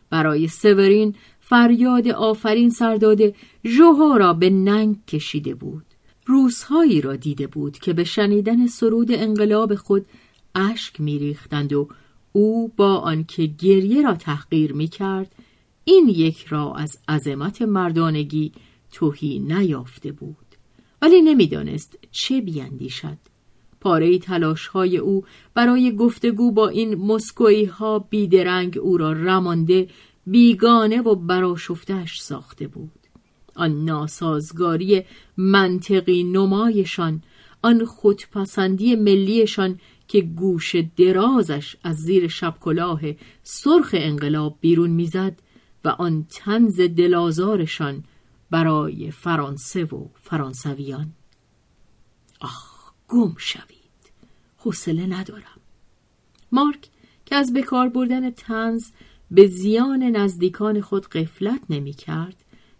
برای 0.10 0.48
سورین 0.48 1.16
فریاد 1.40 2.08
آفرین 2.08 2.70
سرداده 2.70 3.36
ژوها 3.66 4.18
را 4.18 4.34
به 4.34 4.50
ننگ 4.50 5.06
کشیده 5.06 5.56
بود. 5.56 5.86
روزهایی 6.26 7.02
را 7.02 7.16
دیده 7.16 7.48
بود 7.48 7.80
که 7.80 7.94
به 7.94 8.04
شنیدن 8.04 8.68
سرود 8.68 9.12
انقلاب 9.12 9.76
خود 9.76 10.06
اشک 10.56 11.02
میریختند 11.02 11.74
و 11.74 11.88
او 12.32 12.68
با 12.68 12.96
آنکه 12.96 13.46
گریه 13.46 14.02
را 14.02 14.14
تحقیر 14.14 14.74
می 14.74 14.88
کرد 14.88 15.36
این 15.84 16.08
یک 16.08 16.46
را 16.46 16.74
از 16.74 17.00
عظمت 17.08 17.62
مردانگی 17.62 18.52
توهی 18.92 19.40
نیافته 19.40 20.12
بود. 20.12 20.50
ولی 21.02 21.22
نمی‌دانست 21.22 21.98
چه 22.12 22.42
بیاندیشد. 22.42 23.18
پاره 23.82 24.20
تلاش 24.20 24.68
های 24.68 24.98
او 24.98 25.24
برای 25.54 25.96
گفتگو 25.96 26.52
با 26.52 26.68
این 26.70 26.96
مسکوی 26.96 27.66
ها 27.66 28.00
بیدرنگ 28.00 28.78
او 28.82 28.98
را 28.98 29.14
رمانده 29.14 29.88
بیگانه 30.26 31.02
و 31.02 31.16
براشفتش 31.16 32.20
ساخته 32.20 32.68
بود. 32.68 32.92
آن 33.56 33.86
ناسازگاری 33.86 35.04
منطقی 35.38 36.24
نمایشان 36.24 37.24
آن 37.62 37.86
خودپسندی 37.86 38.96
ملیشان 38.96 39.80
که 40.08 40.22
گوش 40.22 40.76
درازش 40.76 41.76
از 41.84 41.96
زیر 41.96 42.28
شب 42.28 42.56
کلاه 42.60 43.02
سرخ 43.44 43.96
انقلاب 43.98 44.58
بیرون 44.62 44.90
می‌زد 44.90 45.42
و 45.86 45.90
آن 45.90 46.26
تنز 46.30 46.82
دلازارشان 46.82 48.04
برای 48.52 49.12
فرانسه 49.12 49.84
و 49.84 50.08
فرانسویان. 50.16 51.14
آخ! 52.42 52.69
گم 53.10 53.36
شوید. 53.38 53.80
حوصله 54.58 55.06
ندارم. 55.06 55.60
مارک 56.52 56.90
که 57.26 57.36
از 57.36 57.54
بکار 57.54 57.90
بردن 57.90 58.30
تنز 58.30 58.92
به 59.32 59.48
زیان 59.48 60.04
نزدیکان 60.04 60.82
خود 60.82 61.08
قفلت 61.08 61.62
نمی 61.70 61.94
کرد 61.94 62.36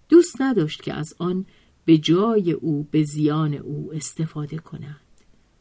دوست 0.10 0.42
نداشت 0.42 0.84
که 0.84 0.94
از 0.94 1.16
آن 1.20 1.46
به 1.86 1.98
جای 1.98 2.52
او 2.52 2.88
به 2.92 3.04
زیان 3.04 3.54
او 3.54 3.92
استفاده 3.94 4.58
کنند 4.58 5.00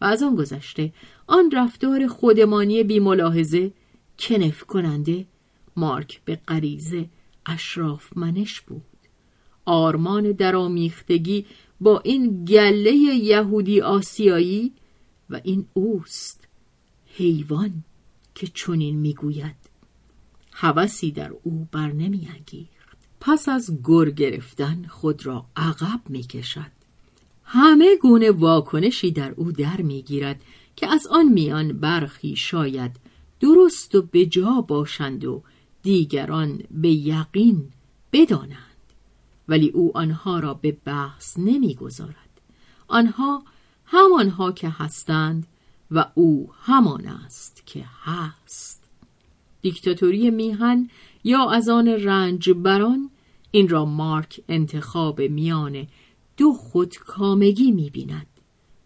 و 0.01 0.05
از 0.05 0.23
آن 0.23 0.35
گذشته 0.35 0.93
آن 1.27 1.51
رفتار 1.51 2.07
خودمانی 2.07 2.83
بی 2.83 3.01
ملاحظه 3.01 3.73
کنف 4.19 4.65
کننده 4.65 5.27
مارک 5.77 6.21
به 6.25 6.37
غریزه 6.49 7.09
اشراف 7.47 8.17
منش 8.17 8.61
بود. 8.61 8.83
آرمان 9.65 10.33
درامیختگی 10.33 11.47
با 11.81 12.01
این 12.05 12.45
گله 12.45 12.93
یهودی 12.93 13.81
آسیایی 13.81 14.73
و 15.31 15.41
این 15.45 15.67
اوست 15.73 16.49
حیوان 17.17 17.85
که 18.35 18.47
چنین 18.47 18.97
می‌گوید. 18.99 19.57
هوسی 20.53 21.11
در 21.11 21.33
او 21.43 21.69
بر 21.73 21.93
نمیانگیخت. 21.93 22.99
پس 23.21 23.49
از 23.49 23.71
گر 23.89 24.11
گرفتن 24.11 24.85
خود 24.89 25.27
را 25.27 25.45
عقب 25.57 26.01
می‌کشد. 26.09 26.71
همه 27.45 27.97
گونه 27.97 28.31
واکنشی 28.31 29.11
در 29.11 29.31
او 29.31 29.53
در 29.53 29.81
می‌گیرد 29.81 30.43
که 30.77 30.87
از 30.87 31.07
آن 31.07 31.29
میان 31.29 31.73
برخی 31.73 32.37
شاید 32.37 32.97
درست 33.41 33.95
و 33.95 34.03
بجا 34.13 34.65
باشند 34.69 35.25
و 35.25 35.43
دیگران 35.83 36.63
به 36.71 36.89
یقین 36.89 37.73
بدانند. 38.13 38.68
ولی 39.49 39.69
او 39.69 39.97
آنها 39.97 40.39
را 40.39 40.55
به 40.55 40.77
بحث 40.85 41.39
نمی‌گذارد. 41.39 42.41
آنها 42.89 43.43
همانها 43.85 44.53
که 44.53 44.69
هستند 44.69 45.47
و 45.91 46.05
او 46.15 46.51
همان 46.63 47.07
است 47.07 47.63
که 47.67 47.85
هست. 48.03 48.85
دیکتاتوری 49.61 50.31
میهن 50.31 50.91
یا 51.25 51.51
از 51.51 51.69
آن 51.69 51.89
رنج 51.89 52.51
بران 52.51 53.11
این 53.51 53.69
را 53.69 53.85
مارک 53.85 54.41
انتخاب 54.49 55.21
میان 55.21 55.87
دو 56.37 56.53
خودکامگی 56.53 57.71
می‌بیند. 57.71 58.27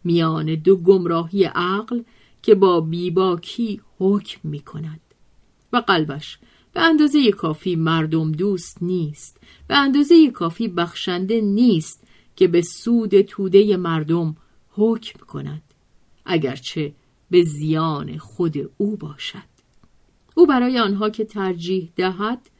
میان 0.04 0.54
دو 0.54 0.76
گمراهی 0.76 1.44
عقل 1.44 2.02
که 2.42 2.54
با 2.54 2.80
بیباکی 2.80 3.80
حکم 3.98 4.48
می‌کند. 4.48 5.00
و 5.72 5.76
قلبش 5.76 6.38
به 6.72 6.80
اندازه 6.80 7.30
کافی 7.30 7.76
مردم 7.76 8.32
دوست 8.32 8.82
نیست. 8.82 9.40
به 9.68 9.76
اندازه 9.76 10.30
کافی 10.30 10.68
بخشنده 10.68 11.40
نیست 11.40 12.04
که 12.36 12.48
به 12.48 12.62
سود 12.62 13.20
توده 13.20 13.76
مردم 13.76 14.36
حکم 14.70 15.18
کند. 15.26 15.62
اگرچه 16.24 16.92
به 17.30 17.42
زیان 17.42 18.18
خود 18.18 18.70
او 18.76 18.96
باشد. 18.96 19.52
او 20.34 20.46
برای 20.46 20.78
آنها 20.78 21.10
که 21.10 21.24
ترجیح 21.24 21.92
دهد 21.96 22.50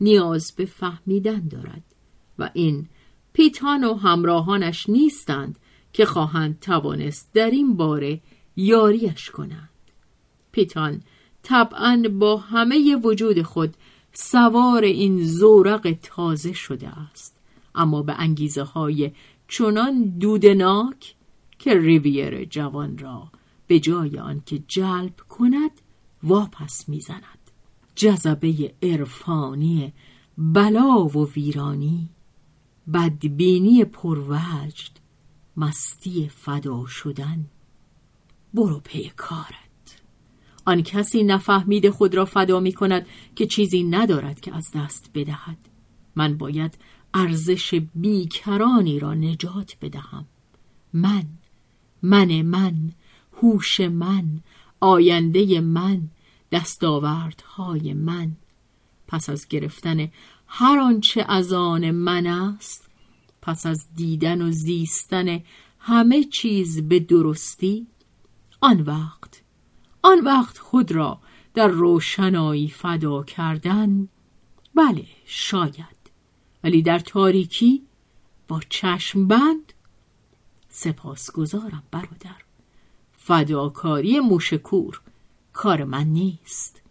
نیاز 0.00 0.52
به 0.56 0.64
فهمیدن 0.64 1.48
دارد 1.48 1.82
و 2.38 2.50
این 2.54 2.88
پیتان 3.32 3.84
و 3.84 3.94
همراهانش 3.94 4.88
نیستند 4.88 5.58
که 5.92 6.04
خواهند 6.04 6.60
توانست 6.60 7.30
در 7.34 7.50
این 7.50 7.76
باره 7.76 8.20
یاریش 8.56 9.30
کنند. 9.30 9.68
پیتان 10.52 11.02
طبعا 11.42 12.02
با 12.18 12.36
همه 12.36 12.96
وجود 12.96 13.42
خود 13.42 13.76
سوار 14.12 14.84
این 14.84 15.24
زورق 15.24 15.96
تازه 16.02 16.52
شده 16.52 16.88
است. 16.88 17.36
اما 17.74 18.02
به 18.02 18.14
انگیزه 18.18 18.62
های 18.62 19.10
چنان 19.48 20.02
دودناک 20.02 21.14
که 21.58 21.74
ریویر 21.74 22.44
جوان 22.44 22.98
را 22.98 23.28
به 23.66 23.80
جای 23.80 24.18
آنکه 24.18 24.62
جلب 24.68 25.16
کند 25.28 25.70
واپس 26.22 26.88
می‌زند. 26.88 27.38
جذبه 27.94 28.74
عرفانی 28.82 29.92
بلا 30.38 31.04
و 31.04 31.28
ویرانی 31.36 32.08
بدبینی 32.94 33.84
پروجد 33.84 34.90
مستی 35.56 36.28
فدا 36.28 36.86
شدن. 36.86 37.44
برو 38.54 38.80
پی 38.84 39.12
کارت. 39.16 39.61
آن 40.64 40.82
کسی 40.82 41.22
نفهمید 41.22 41.90
خود 41.90 42.14
را 42.14 42.24
فدا 42.24 42.60
می 42.60 42.72
کند 42.72 43.06
که 43.36 43.46
چیزی 43.46 43.82
ندارد 43.82 44.40
که 44.40 44.56
از 44.56 44.70
دست 44.74 45.10
بدهد. 45.14 45.58
من 46.16 46.38
باید 46.38 46.78
ارزش 47.14 47.74
بیکرانی 47.94 48.98
را 48.98 49.14
نجات 49.14 49.76
بدهم. 49.82 50.26
من 50.92 51.24
من 52.02 52.42
من 52.42 52.92
هوش 53.42 53.80
من 53.80 54.40
آینده 54.80 55.60
من 55.60 56.08
دستاوردهای 56.52 57.94
من. 57.94 58.36
پس 59.08 59.30
از 59.30 59.48
گرفتن 59.48 60.08
هر 60.46 60.78
آنچه 60.78 61.24
از 61.28 61.52
آن 61.52 61.90
من 61.90 62.26
است 62.26 62.88
پس 63.42 63.66
از 63.66 63.86
دیدن 63.94 64.42
و 64.42 64.50
زیستن 64.50 65.40
همه 65.78 66.24
چیز 66.24 66.88
به 66.88 67.00
درستی 67.00 67.86
آن 68.60 68.80
وقت 68.80 69.41
آن 70.02 70.20
وقت 70.20 70.58
خود 70.58 70.92
را 70.92 71.18
در 71.54 71.68
روشنایی 71.68 72.68
فدا 72.68 73.22
کردن 73.22 74.08
بله 74.74 75.06
شاید. 75.24 76.02
ولی 76.64 76.82
در 76.82 76.98
تاریکی 76.98 77.82
با 78.48 78.60
چشم 78.68 79.26
بند 79.26 79.72
سپاسگزارم 80.68 81.82
برادر. 81.90 82.42
فداکاری 83.12 84.20
موشکور 84.20 85.00
کار 85.52 85.84
من 85.84 86.04
نیست. 86.04 86.82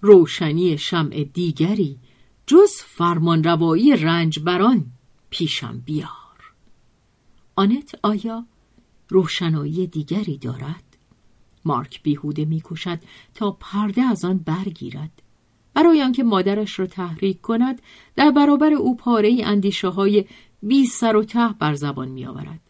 روشنی 0.00 0.78
شمع 0.78 1.24
دیگری 1.24 1.98
جز 2.46 2.70
فرمانروایی 2.76 3.96
رنج 3.96 4.38
بران 4.38 4.86
پیشم 5.30 5.82
بیار. 5.84 6.54
آنت 7.56 7.94
آیا 8.02 8.46
روشنایی 9.08 9.86
دیگری 9.86 10.38
دارد؟ 10.38 10.91
مارک 11.64 12.02
بیهوده 12.02 12.44
میکوشد 12.44 12.98
تا 13.34 13.50
پرده 13.50 14.02
از 14.02 14.24
آن 14.24 14.38
برگیرد 14.38 15.22
برای 15.74 16.02
آنکه 16.02 16.22
مادرش 16.22 16.78
را 16.78 16.86
تحریک 16.86 17.40
کند 17.40 17.82
در 18.16 18.30
برابر 18.30 18.72
او 18.72 18.96
پاره 18.96 19.40
اندیشه 19.44 19.88
های 19.88 20.24
بی 20.62 20.86
سر 20.86 21.16
و 21.16 21.24
ته 21.24 21.48
بر 21.48 21.74
زبان 21.74 22.08
می 22.08 22.26
آورد. 22.26 22.60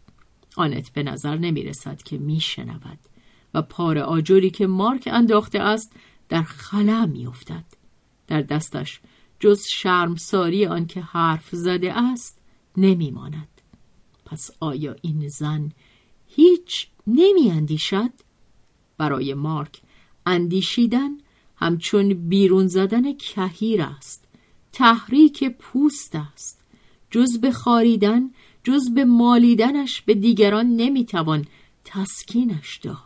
آنت 0.56 0.90
به 0.92 1.02
نظر 1.02 1.36
نمی 1.36 1.62
رسد 1.62 2.02
که 2.02 2.18
می 2.18 2.40
شنود 2.40 2.98
و 3.54 3.62
پار 3.62 3.98
آجوری 3.98 4.50
که 4.50 4.66
مارک 4.66 5.08
انداخته 5.12 5.60
است 5.60 5.92
در 6.28 6.42
خلا 6.42 7.06
می 7.06 7.26
افتد. 7.26 7.64
در 8.26 8.42
دستش 8.42 9.00
جز 9.40 9.66
شرمساری 9.66 10.66
آنکه 10.66 11.00
حرف 11.00 11.48
زده 11.52 11.92
است 11.92 12.42
نمی 12.76 13.10
ماند. 13.10 13.48
پس 14.24 14.50
آیا 14.60 14.96
این 15.02 15.28
زن 15.28 15.72
هیچ 16.26 16.88
نمی 17.06 17.50
اندیشد؟ 17.50 18.10
برای 19.02 19.34
مارک. 19.34 19.80
اندیشیدن 20.26 21.10
همچون 21.56 22.28
بیرون 22.28 22.66
زدن 22.66 23.12
کهیر 23.12 23.82
است. 23.82 24.24
تحریک 24.72 25.44
پوست 25.44 26.14
است. 26.14 26.60
جز 27.10 27.38
به 27.40 27.52
خاریدن 27.52 28.30
جز 28.64 28.94
به 28.94 29.04
مالیدنش 29.04 30.02
به 30.02 30.14
دیگران 30.14 30.66
نمی‌توان 30.66 31.46
تسکینش 31.84 32.76
داد. 32.76 32.96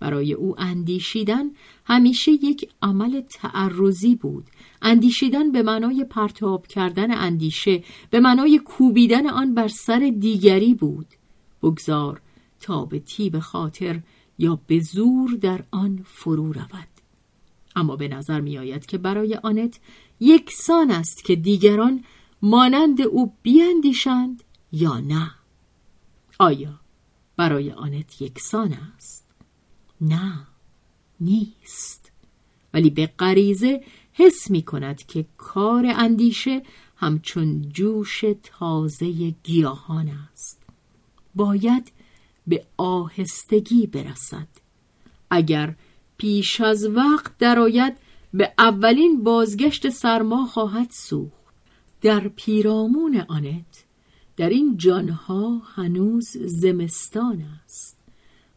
برای 0.00 0.32
او 0.32 0.60
اندیشیدن 0.60 1.50
همیشه 1.84 2.32
یک 2.32 2.68
عمل 2.82 3.20
تعرضی 3.20 4.14
بود. 4.14 4.44
اندیشیدن 4.82 5.52
به 5.52 5.62
معنای 5.62 6.04
پرتاب 6.04 6.66
کردن 6.66 7.14
اندیشه 7.14 7.84
به 8.10 8.20
معنای 8.20 8.58
کوبیدن 8.58 9.26
آن 9.26 9.54
بر 9.54 9.68
سر 9.68 10.12
دیگری 10.18 10.74
بود. 10.74 11.06
بگذار 11.62 12.20
تا 12.60 12.84
به 12.84 12.98
تیب 12.98 13.38
خاطر 13.38 14.00
یا 14.40 14.60
به 14.66 14.80
زور 14.80 15.30
در 15.30 15.64
آن 15.70 16.04
فرو 16.04 16.52
رود. 16.52 16.88
اما 17.76 17.96
به 17.96 18.08
نظر 18.08 18.40
می 18.40 18.58
آید 18.58 18.86
که 18.86 18.98
برای 18.98 19.34
آنت 19.34 19.80
یکسان 20.20 20.90
است 20.90 21.24
که 21.24 21.36
دیگران 21.36 22.04
مانند 22.42 23.02
او 23.02 23.32
بیاندیشند 23.42 24.42
یا 24.72 25.00
نه. 25.00 25.30
آیا 26.38 26.80
برای 27.36 27.72
آنت 27.72 28.22
یکسان 28.22 28.76
است؟ 28.96 29.24
نه 30.00 30.46
نیست. 31.20 32.12
ولی 32.74 32.90
به 32.90 33.06
غریزه 33.06 33.84
حس 34.12 34.50
می 34.50 34.62
کند 34.62 35.06
که 35.06 35.26
کار 35.36 35.86
اندیشه 35.86 36.62
همچون 36.96 37.62
جوش 37.68 38.24
تازه 38.42 39.30
گیاهان 39.30 40.08
است. 40.08 40.62
باید 41.34 41.92
به 42.50 42.64
آهستگی 42.76 43.86
برسد. 43.86 44.48
اگر 45.30 45.74
پیش 46.16 46.60
از 46.60 46.86
وقت 46.86 47.38
درآید 47.38 47.96
به 48.34 48.52
اولین 48.58 49.24
بازگشت 49.24 49.88
سرما 49.88 50.46
خواهد 50.46 50.90
سوخت. 50.90 51.54
در 52.00 52.28
پیرامون 52.28 53.24
آنت 53.28 53.84
در 54.36 54.48
این 54.48 54.76
جانها 54.76 55.62
هنوز 55.74 56.28
زمستان 56.36 57.44
است. 57.64 57.96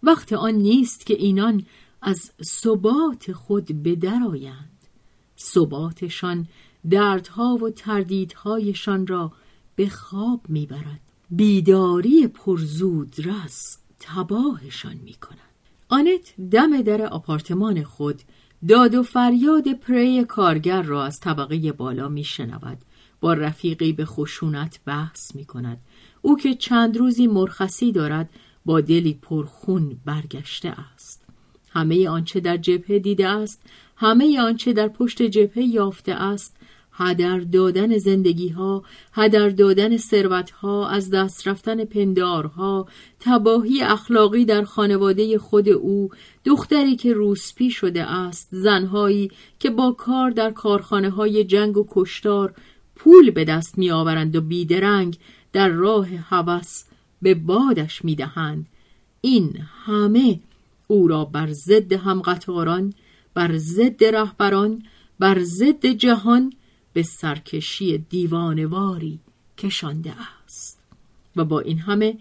وقت 0.03 0.33
آن 0.33 0.53
نیست 0.53 1.05
که 1.05 1.13
اینان 1.13 1.65
از 2.01 2.31
ثبات 2.43 3.31
خود 3.31 3.83
بدرآیند. 3.83 4.69
ثباتشان 5.39 6.47
دردها 6.89 7.55
و 7.61 7.69
تردیدهایشان 7.69 9.07
را 9.07 9.31
به 9.75 9.89
خواب 9.89 10.41
می‌برد. 10.49 10.99
بیداری 11.29 12.27
پرزود 12.27 13.15
رس 13.25 13.77
تباهشان 14.05 14.97
می‌کند 15.03 15.39
آنت 15.89 16.33
دم 16.51 16.81
در 16.81 17.01
آپارتمان 17.01 17.83
خود 17.83 18.21
داد 18.67 18.95
و 18.95 19.03
فریاد 19.03 19.73
پری 19.73 20.23
کارگر 20.23 20.81
را 20.81 21.05
از 21.05 21.19
طبقه 21.19 21.71
بالا 21.71 22.09
میشنود 22.09 22.77
با 23.21 23.33
رفیقی 23.33 23.93
به 23.93 24.05
خشونت 24.05 24.79
بحث 24.85 25.35
می 25.35 25.45
کند. 25.45 25.77
او 26.21 26.37
که 26.37 26.55
چند 26.55 26.97
روزی 26.97 27.27
مرخصی 27.27 27.91
دارد 27.91 28.29
با 28.65 28.81
دلی 28.81 29.19
پرخون 29.21 29.99
برگشته 30.05 30.69
است. 30.95 31.25
همه 31.69 32.09
آنچه 32.09 32.39
در 32.39 32.57
جبهه 32.57 32.99
دیده 32.99 33.27
است، 33.27 33.61
همه 33.95 34.41
آنچه 34.41 34.73
در 34.73 34.87
پشت 34.87 35.21
جبهه 35.21 35.63
یافته 35.63 36.13
است، 36.13 36.55
هدر 36.93 37.39
دادن 37.39 37.97
زندگی 37.97 38.49
ها، 38.49 38.83
هدر 39.13 39.49
دادن 39.49 39.97
ثروت 39.97 40.51
ها، 40.51 40.87
از 40.87 41.09
دست 41.09 41.47
رفتن 41.47 41.85
پندارها، 41.85 42.87
تباهی 43.19 43.81
اخلاقی 43.81 44.45
در 44.45 44.63
خانواده 44.63 45.37
خود 45.37 45.69
او، 45.69 46.09
دختری 46.45 46.95
که 46.95 47.13
روسپی 47.13 47.71
شده 47.71 48.03
است، 48.03 48.47
زنهایی 48.51 49.31
که 49.59 49.69
با 49.69 49.91
کار 49.91 50.29
در 50.29 50.51
کارخانه 50.51 51.09
های 51.09 51.43
جنگ 51.43 51.77
و 51.77 51.85
کشتار 51.91 52.53
پول 52.95 53.31
به 53.31 53.45
دست 53.45 53.77
می 53.77 53.91
آورند 53.91 54.35
و 54.35 54.41
بیدرنگ 54.41 55.17
در 55.53 55.69
راه 55.69 56.07
هوس 56.07 56.83
به 57.21 57.35
بادش 57.35 58.05
می 58.05 58.15
دهند. 58.15 58.65
این 59.21 59.59
همه 59.85 60.39
او 60.87 61.07
را 61.07 61.25
بر 61.25 61.51
ضد 61.51 61.93
همقطاران 61.93 62.93
بر 63.33 63.57
ضد 63.57 64.03
رهبران 64.03 64.83
بر 65.19 65.39
ضد 65.43 65.85
جهان 65.85 66.53
به 66.93 67.03
سرکشی 67.03 67.97
دیوانواری 67.97 69.19
کشانده 69.57 70.13
است 70.45 70.79
و 71.35 71.45
با 71.45 71.59
این 71.59 71.79
همه 71.79 72.17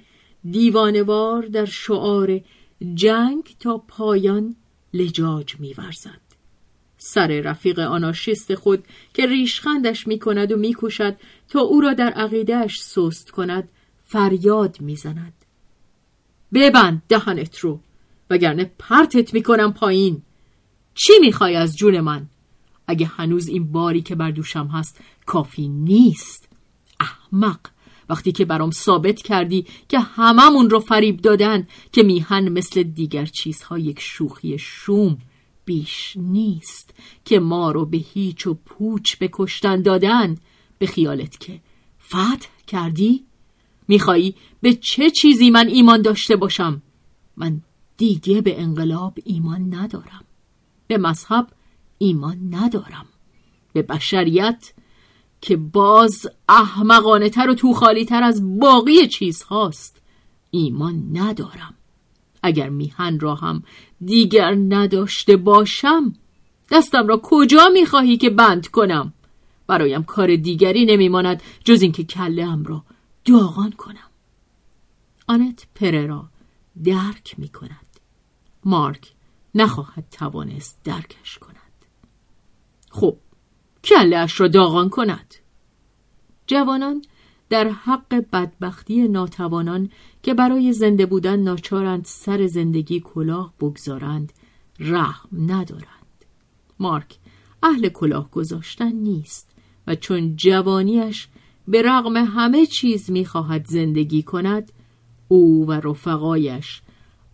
دیوانوار 0.51 1.43
در 1.43 1.65
شعار 1.65 2.41
جنگ 2.95 3.57
تا 3.61 3.79
پایان 3.79 4.57
لجاج 4.95 5.61
میورزد 5.61 6.21
سر 6.99 7.27
رفیق 7.27 7.79
آناشیست 7.79 8.55
خود 8.55 8.85
که 9.15 9.27
ریشخندش 9.27 10.07
می 10.07 10.19
کند 10.19 10.53
و 10.53 10.57
می 10.57 10.77
کشد 10.79 11.17
تا 11.49 11.61
او 11.61 11.81
را 11.81 11.93
در 11.93 12.11
عقیدهش 12.11 12.83
سست 12.83 13.31
کند 13.31 13.69
فریاد 14.07 14.81
می 14.81 14.97
زند. 14.97 15.33
ببند 16.55 17.03
دهنت 17.09 17.59
رو 17.59 17.81
وگرنه 18.31 18.73
پرتت 18.79 19.35
می 19.35 19.43
کنم 19.43 19.73
پایین 19.73 20.23
چی 20.95 21.13
می‌خوای 21.21 21.57
از 21.57 21.77
جون 21.77 22.01
من؟ 22.01 22.27
اگه 22.87 23.07
هنوز 23.07 23.49
این 23.49 23.73
باری 23.73 24.03
که 24.03 24.15
بر 24.15 24.31
دوشم 24.31 24.67
هست 24.67 25.01
کافی 25.27 25.69
نیست 25.69 26.49
احمق 27.01 27.61
وقتی 28.09 28.33
که 28.33 28.45
برام 28.45 28.71
ثابت 28.71 29.23
کردی 29.23 29.67
که 29.89 30.01
هممون 30.01 30.71
رو 30.71 30.81
فریب 30.81 31.21
دادن 31.21 31.67
که 31.93 32.03
میهن 32.03 32.49
مثل 32.49 32.83
دیگر 32.83 33.27
چیزها 33.27 33.79
یک 33.79 34.01
شوخی 34.01 34.59
شوم 34.59 35.19
بیش 35.65 36.17
نیست 36.17 36.95
که 37.25 37.41
ما 37.41 37.71
رو 37.71 37.87
به 37.87 37.97
هیچ 37.97 38.47
و 38.47 38.55
پوچ 38.55 39.17
به 39.17 39.31
کشتن 39.33 39.83
دادن 39.83 40.37
به 40.79 40.87
خیالت 40.87 41.41
که 41.41 41.61
فتح 42.07 42.49
کردی؟ 42.67 43.25
میخوایی 43.89 44.35
به 44.61 44.75
چه 44.75 45.11
چیزی 45.11 45.51
من 45.51 45.69
ایمان 45.69 46.03
داشته 46.03 46.37
باشم؟ 46.37 46.83
من 47.37 47.61
دیگه 47.97 48.41
به 48.41 48.61
انقلاب 48.61 49.19
ایمان 49.25 49.75
ندارم 49.75 50.25
به 50.87 50.99
مذهب 50.99 51.47
ایمان 52.03 52.55
ندارم. 52.55 53.07
به 53.73 53.83
بشریت 53.83 54.73
که 55.41 55.57
باز 55.57 56.27
احمقانه 56.49 57.29
تر 57.31 57.51
و 57.51 57.55
توخالی 57.55 58.05
تر 58.05 58.23
از 58.23 58.59
باقی 58.61 59.07
چیزهاست. 59.07 60.03
ایمان 60.51 61.19
ندارم. 61.19 61.75
اگر 62.43 62.69
میهن 62.69 63.21
را 63.21 63.35
هم 63.35 63.63
دیگر 64.05 64.55
نداشته 64.55 65.37
باشم 65.37 66.13
دستم 66.71 67.07
را 67.07 67.21
کجا 67.23 67.69
می‌خواهی 67.73 68.17
که 68.17 68.31
بند 68.31 68.69
کنم؟ 68.69 69.13
برایم 69.67 70.03
کار 70.03 70.37
دیگری 70.37 70.85
نمیماند 70.85 71.43
جز 71.65 71.83
اینکه 71.83 72.05
کله 72.05 72.45
ام 72.45 72.65
را 72.65 72.85
داغان 73.25 73.73
کنم. 73.73 74.11
آنت 75.27 75.67
پررا 75.75 76.29
درک 76.85 77.35
می 77.39 77.49
کند 77.49 77.87
مارک 78.65 79.13
نخواهد 79.55 80.05
توانست 80.11 80.79
درکش 80.85 81.39
کند. 81.39 81.62
خب 82.93 83.17
کله 83.85 84.17
اش 84.17 84.41
را 84.41 84.49
داغان 84.49 84.89
کند. 84.89 85.35
جوانان 86.47 87.03
در 87.51 87.69
حق 87.69 88.15
بدبختی 88.33 89.09
ناتوانان 89.09 89.91
که 90.23 90.35
برای 90.35 90.73
زنده 90.73 91.07
بودن 91.07 91.41
ناچارند 91.41 92.05
سر 92.05 92.47
زندگی 92.47 93.01
کلاه 93.01 93.55
بگذارند 93.61 94.33
رحم 94.79 95.29
ندارند. 95.33 96.25
مارک 96.81 97.19
اهل 97.63 97.89
کلاه 97.89 98.31
گذاشتن 98.31 98.93
نیست 98.93 99.51
و 99.87 99.95
چون 99.95 100.37
جوانیش 100.37 101.29
به 101.69 101.83
رغم 101.83 102.17
همه 102.17 102.67
چیز 102.67 103.11
می‌خواهد 103.11 103.67
زندگی 103.67 104.23
کند 104.23 104.73
او 105.29 105.67
و 105.69 105.73
رفقایش 105.73 106.83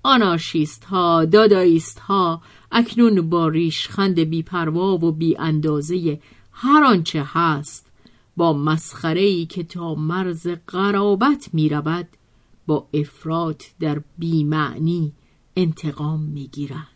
آنارشیست 0.02 0.84
ها 0.84 1.24
داداییست 1.24 1.98
ها 1.98 2.42
اکنون 2.72 3.28
با 3.28 3.48
ریشخند 3.48 4.20
بیپروا 4.20 4.98
و 4.98 5.12
بی 5.12 5.36
اندازه 5.38 6.20
هر 6.52 6.84
آنچه 6.84 7.24
هست 7.26 7.86
با 8.36 8.52
مسخره 8.52 9.20
ای 9.20 9.46
که 9.46 9.62
تا 9.62 9.94
مرز 9.94 10.48
قرابت 10.66 11.48
می 11.52 11.68
رود 11.68 12.08
با 12.66 12.88
افراد 12.94 13.62
در 13.80 14.02
بیمعنی 14.18 15.12
انتقام 15.56 16.20
می 16.20 16.46
گیرند 16.46 16.86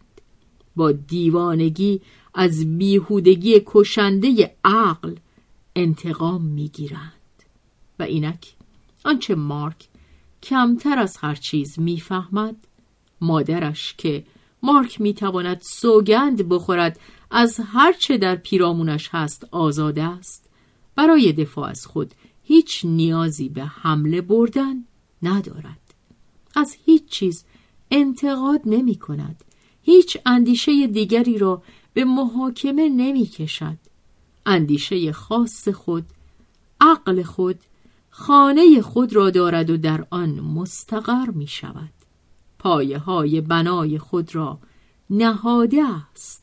با 0.76 0.92
دیوانگی 0.92 2.00
از 2.34 2.78
بیهودگی 2.78 3.62
کشنده 3.66 4.56
عقل 4.64 5.14
انتقام 5.76 6.42
می 6.42 6.68
گیرند 6.68 7.12
و 7.98 8.02
اینک 8.02 8.54
آنچه 9.04 9.34
مارک 9.34 9.88
کمتر 10.42 10.98
از 10.98 11.16
هر 11.16 11.34
چیز 11.34 11.78
می‌فهمد 11.78 12.56
مادرش 13.22 13.94
که 13.98 14.24
مارک 14.62 15.00
می‌تواند 15.00 15.60
سوگند 15.60 16.48
بخورد 16.48 17.00
از 17.30 17.60
هر 17.64 17.92
چه 17.92 18.18
در 18.18 18.36
پیرامونش 18.36 19.08
هست 19.12 19.46
آزاده 19.50 20.02
است. 20.02 20.50
برای 20.96 21.32
دفاع 21.32 21.68
از 21.68 21.86
خود 21.86 22.14
هیچ 22.42 22.84
نیازی 22.84 23.48
به 23.48 23.64
حمله 23.64 24.20
بردن 24.20 24.84
ندارد. 25.22 25.94
از 26.56 26.76
هیچ 26.84 27.08
چیز 27.08 27.44
انتقاد 27.90 28.60
نمی 28.66 28.94
کند 28.94 29.44
هیچ 29.82 30.18
اندیشه 30.26 30.86
دیگری 30.86 31.38
را 31.38 31.62
به 31.94 32.04
محاکمه 32.04 32.88
نمی 32.88 33.26
کشد 33.26 33.78
اندیشه 34.46 35.12
خاص 35.12 35.68
خود 35.68 36.04
عقل 36.80 37.22
خود 37.22 37.58
خانه 38.10 38.82
خود 38.82 39.12
را 39.12 39.30
دارد 39.30 39.70
و 39.70 39.76
در 39.76 40.06
آن 40.10 40.40
مستقر 40.40 41.30
می 41.30 41.46
شود 41.46 42.01
پایه 42.62 42.98
های 42.98 43.40
بنای 43.40 43.98
خود 43.98 44.34
را 44.34 44.58
نهاده 45.10 45.82
است. 46.10 46.42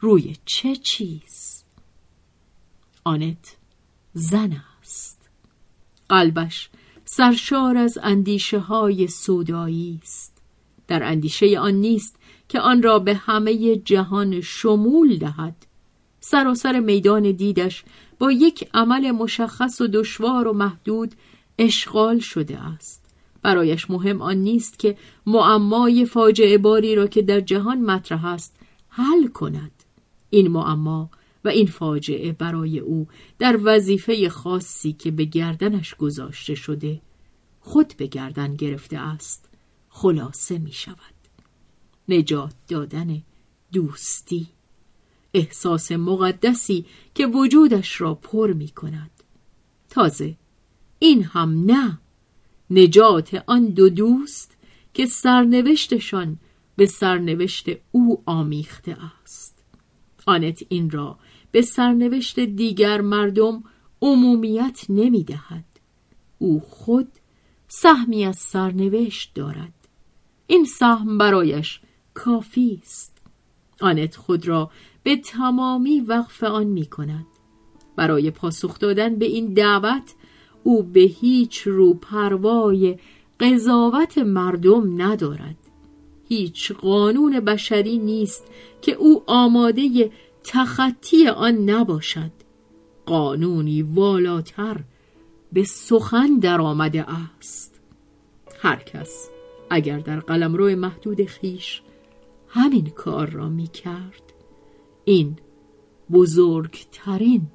روی 0.00 0.36
چه 0.44 0.76
چیز؟ 0.76 1.64
آنت 3.04 3.56
زن 4.14 4.62
است. 4.80 5.30
قلبش 6.08 6.70
سرشار 7.04 7.76
از 7.76 7.98
اندیشه 8.02 8.58
های 8.58 9.06
سودایی 9.06 10.00
است. 10.02 10.42
در 10.86 11.02
اندیشه 11.02 11.58
آن 11.58 11.74
نیست 11.74 12.16
که 12.48 12.60
آن 12.60 12.82
را 12.82 12.98
به 12.98 13.14
همه 13.14 13.76
جهان 13.76 14.40
شمول 14.40 15.16
دهد. 15.16 15.66
سراسر 16.20 16.80
میدان 16.80 17.32
دیدش 17.32 17.84
با 18.18 18.32
یک 18.32 18.68
عمل 18.74 19.10
مشخص 19.10 19.80
و 19.80 19.86
دشوار 19.86 20.48
و 20.48 20.52
محدود 20.52 21.14
اشغال 21.58 22.18
شده 22.18 22.58
است. 22.58 23.01
برایش 23.42 23.90
مهم 23.90 24.22
آن 24.22 24.36
نیست 24.36 24.78
که 24.78 24.96
معمای 25.26 26.04
فاجعه 26.04 26.58
باری 26.58 26.94
را 26.94 27.06
که 27.06 27.22
در 27.22 27.40
جهان 27.40 27.80
مطرح 27.80 28.24
است 28.24 28.56
حل 28.88 29.26
کند. 29.26 29.72
این 30.30 30.48
معما 30.48 31.10
و 31.44 31.48
این 31.48 31.66
فاجعه 31.66 32.32
برای 32.32 32.78
او 32.78 33.08
در 33.38 33.58
وظیفه 33.62 34.28
خاصی 34.28 34.92
که 34.92 35.10
به 35.10 35.24
گردنش 35.24 35.94
گذاشته 35.94 36.54
شده 36.54 37.00
خود 37.60 37.94
به 37.96 38.06
گردن 38.06 38.54
گرفته 38.54 38.98
است. 38.98 39.48
خلاصه 39.88 40.58
می 40.58 40.72
شود. 40.72 40.96
نجات 42.08 42.54
دادن 42.68 43.22
دوستی. 43.72 44.46
احساس 45.34 45.92
مقدسی 45.92 46.86
که 47.14 47.26
وجودش 47.26 48.00
را 48.00 48.14
پر 48.14 48.52
می 48.52 48.68
کند. 48.68 49.10
تازه 49.90 50.36
این 50.98 51.22
هم 51.22 51.64
نه. 51.64 51.98
نجات 52.72 53.42
آن 53.46 53.66
دو 53.66 53.88
دوست 53.88 54.56
که 54.94 55.06
سرنوشتشان 55.06 56.38
به 56.76 56.86
سرنوشت 56.86 57.66
او 57.90 58.22
آمیخته 58.26 58.96
است. 59.22 59.64
آنت 60.26 60.62
این 60.68 60.90
را 60.90 61.18
به 61.50 61.62
سرنوشت 61.62 62.40
دیگر 62.40 63.00
مردم 63.00 63.62
عمومیت 64.02 64.84
نمی 64.88 65.24
دهد. 65.24 65.64
او 66.38 66.60
خود 66.60 67.08
سهمی 67.68 68.24
از 68.24 68.36
سرنوشت 68.36 69.34
دارد. 69.34 69.74
این 70.46 70.64
سهم 70.64 71.18
برایش 71.18 71.80
کافی 72.14 72.80
است. 72.82 73.18
آنت 73.80 74.16
خود 74.16 74.48
را 74.48 74.70
به 75.02 75.16
تمامی 75.16 76.00
وقف 76.00 76.44
آن 76.44 76.66
می 76.66 76.86
کند 76.86 77.26
برای 77.96 78.30
پاسخ 78.30 78.78
دادن 78.78 79.16
به 79.16 79.26
این 79.26 79.54
دعوت 79.54 80.14
او 80.64 80.82
به 80.82 81.00
هیچ 81.00 81.62
رو 81.66 81.94
پروای 81.94 82.98
قضاوت 83.40 84.18
مردم 84.18 85.02
ندارد. 85.02 85.56
هیچ 86.28 86.72
قانون 86.72 87.40
بشری 87.40 87.98
نیست 87.98 88.46
که 88.82 88.92
او 88.92 89.22
آماده 89.26 90.10
تخطی 90.44 91.28
آن 91.28 91.70
نباشد. 91.70 92.30
قانونی 93.06 93.82
والاتر 93.82 94.80
به 95.52 95.64
سخن 95.64 96.38
در 96.38 96.60
آمده 96.60 97.10
است. 97.10 97.80
هر 98.58 98.76
کس 98.76 99.28
اگر 99.70 99.98
در 99.98 100.20
قلمرو 100.20 100.76
محدود 100.76 101.24
خیش 101.24 101.82
همین 102.48 102.84
کار 102.84 103.30
را 103.30 103.48
می 103.48 103.66
کرد. 103.66 104.32
این 105.04 105.36
بزرگترین 106.12 107.46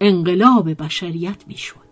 انقلاب 0.00 0.82
بشریت 0.82 1.44
می 1.48 1.56
شد 1.56 1.85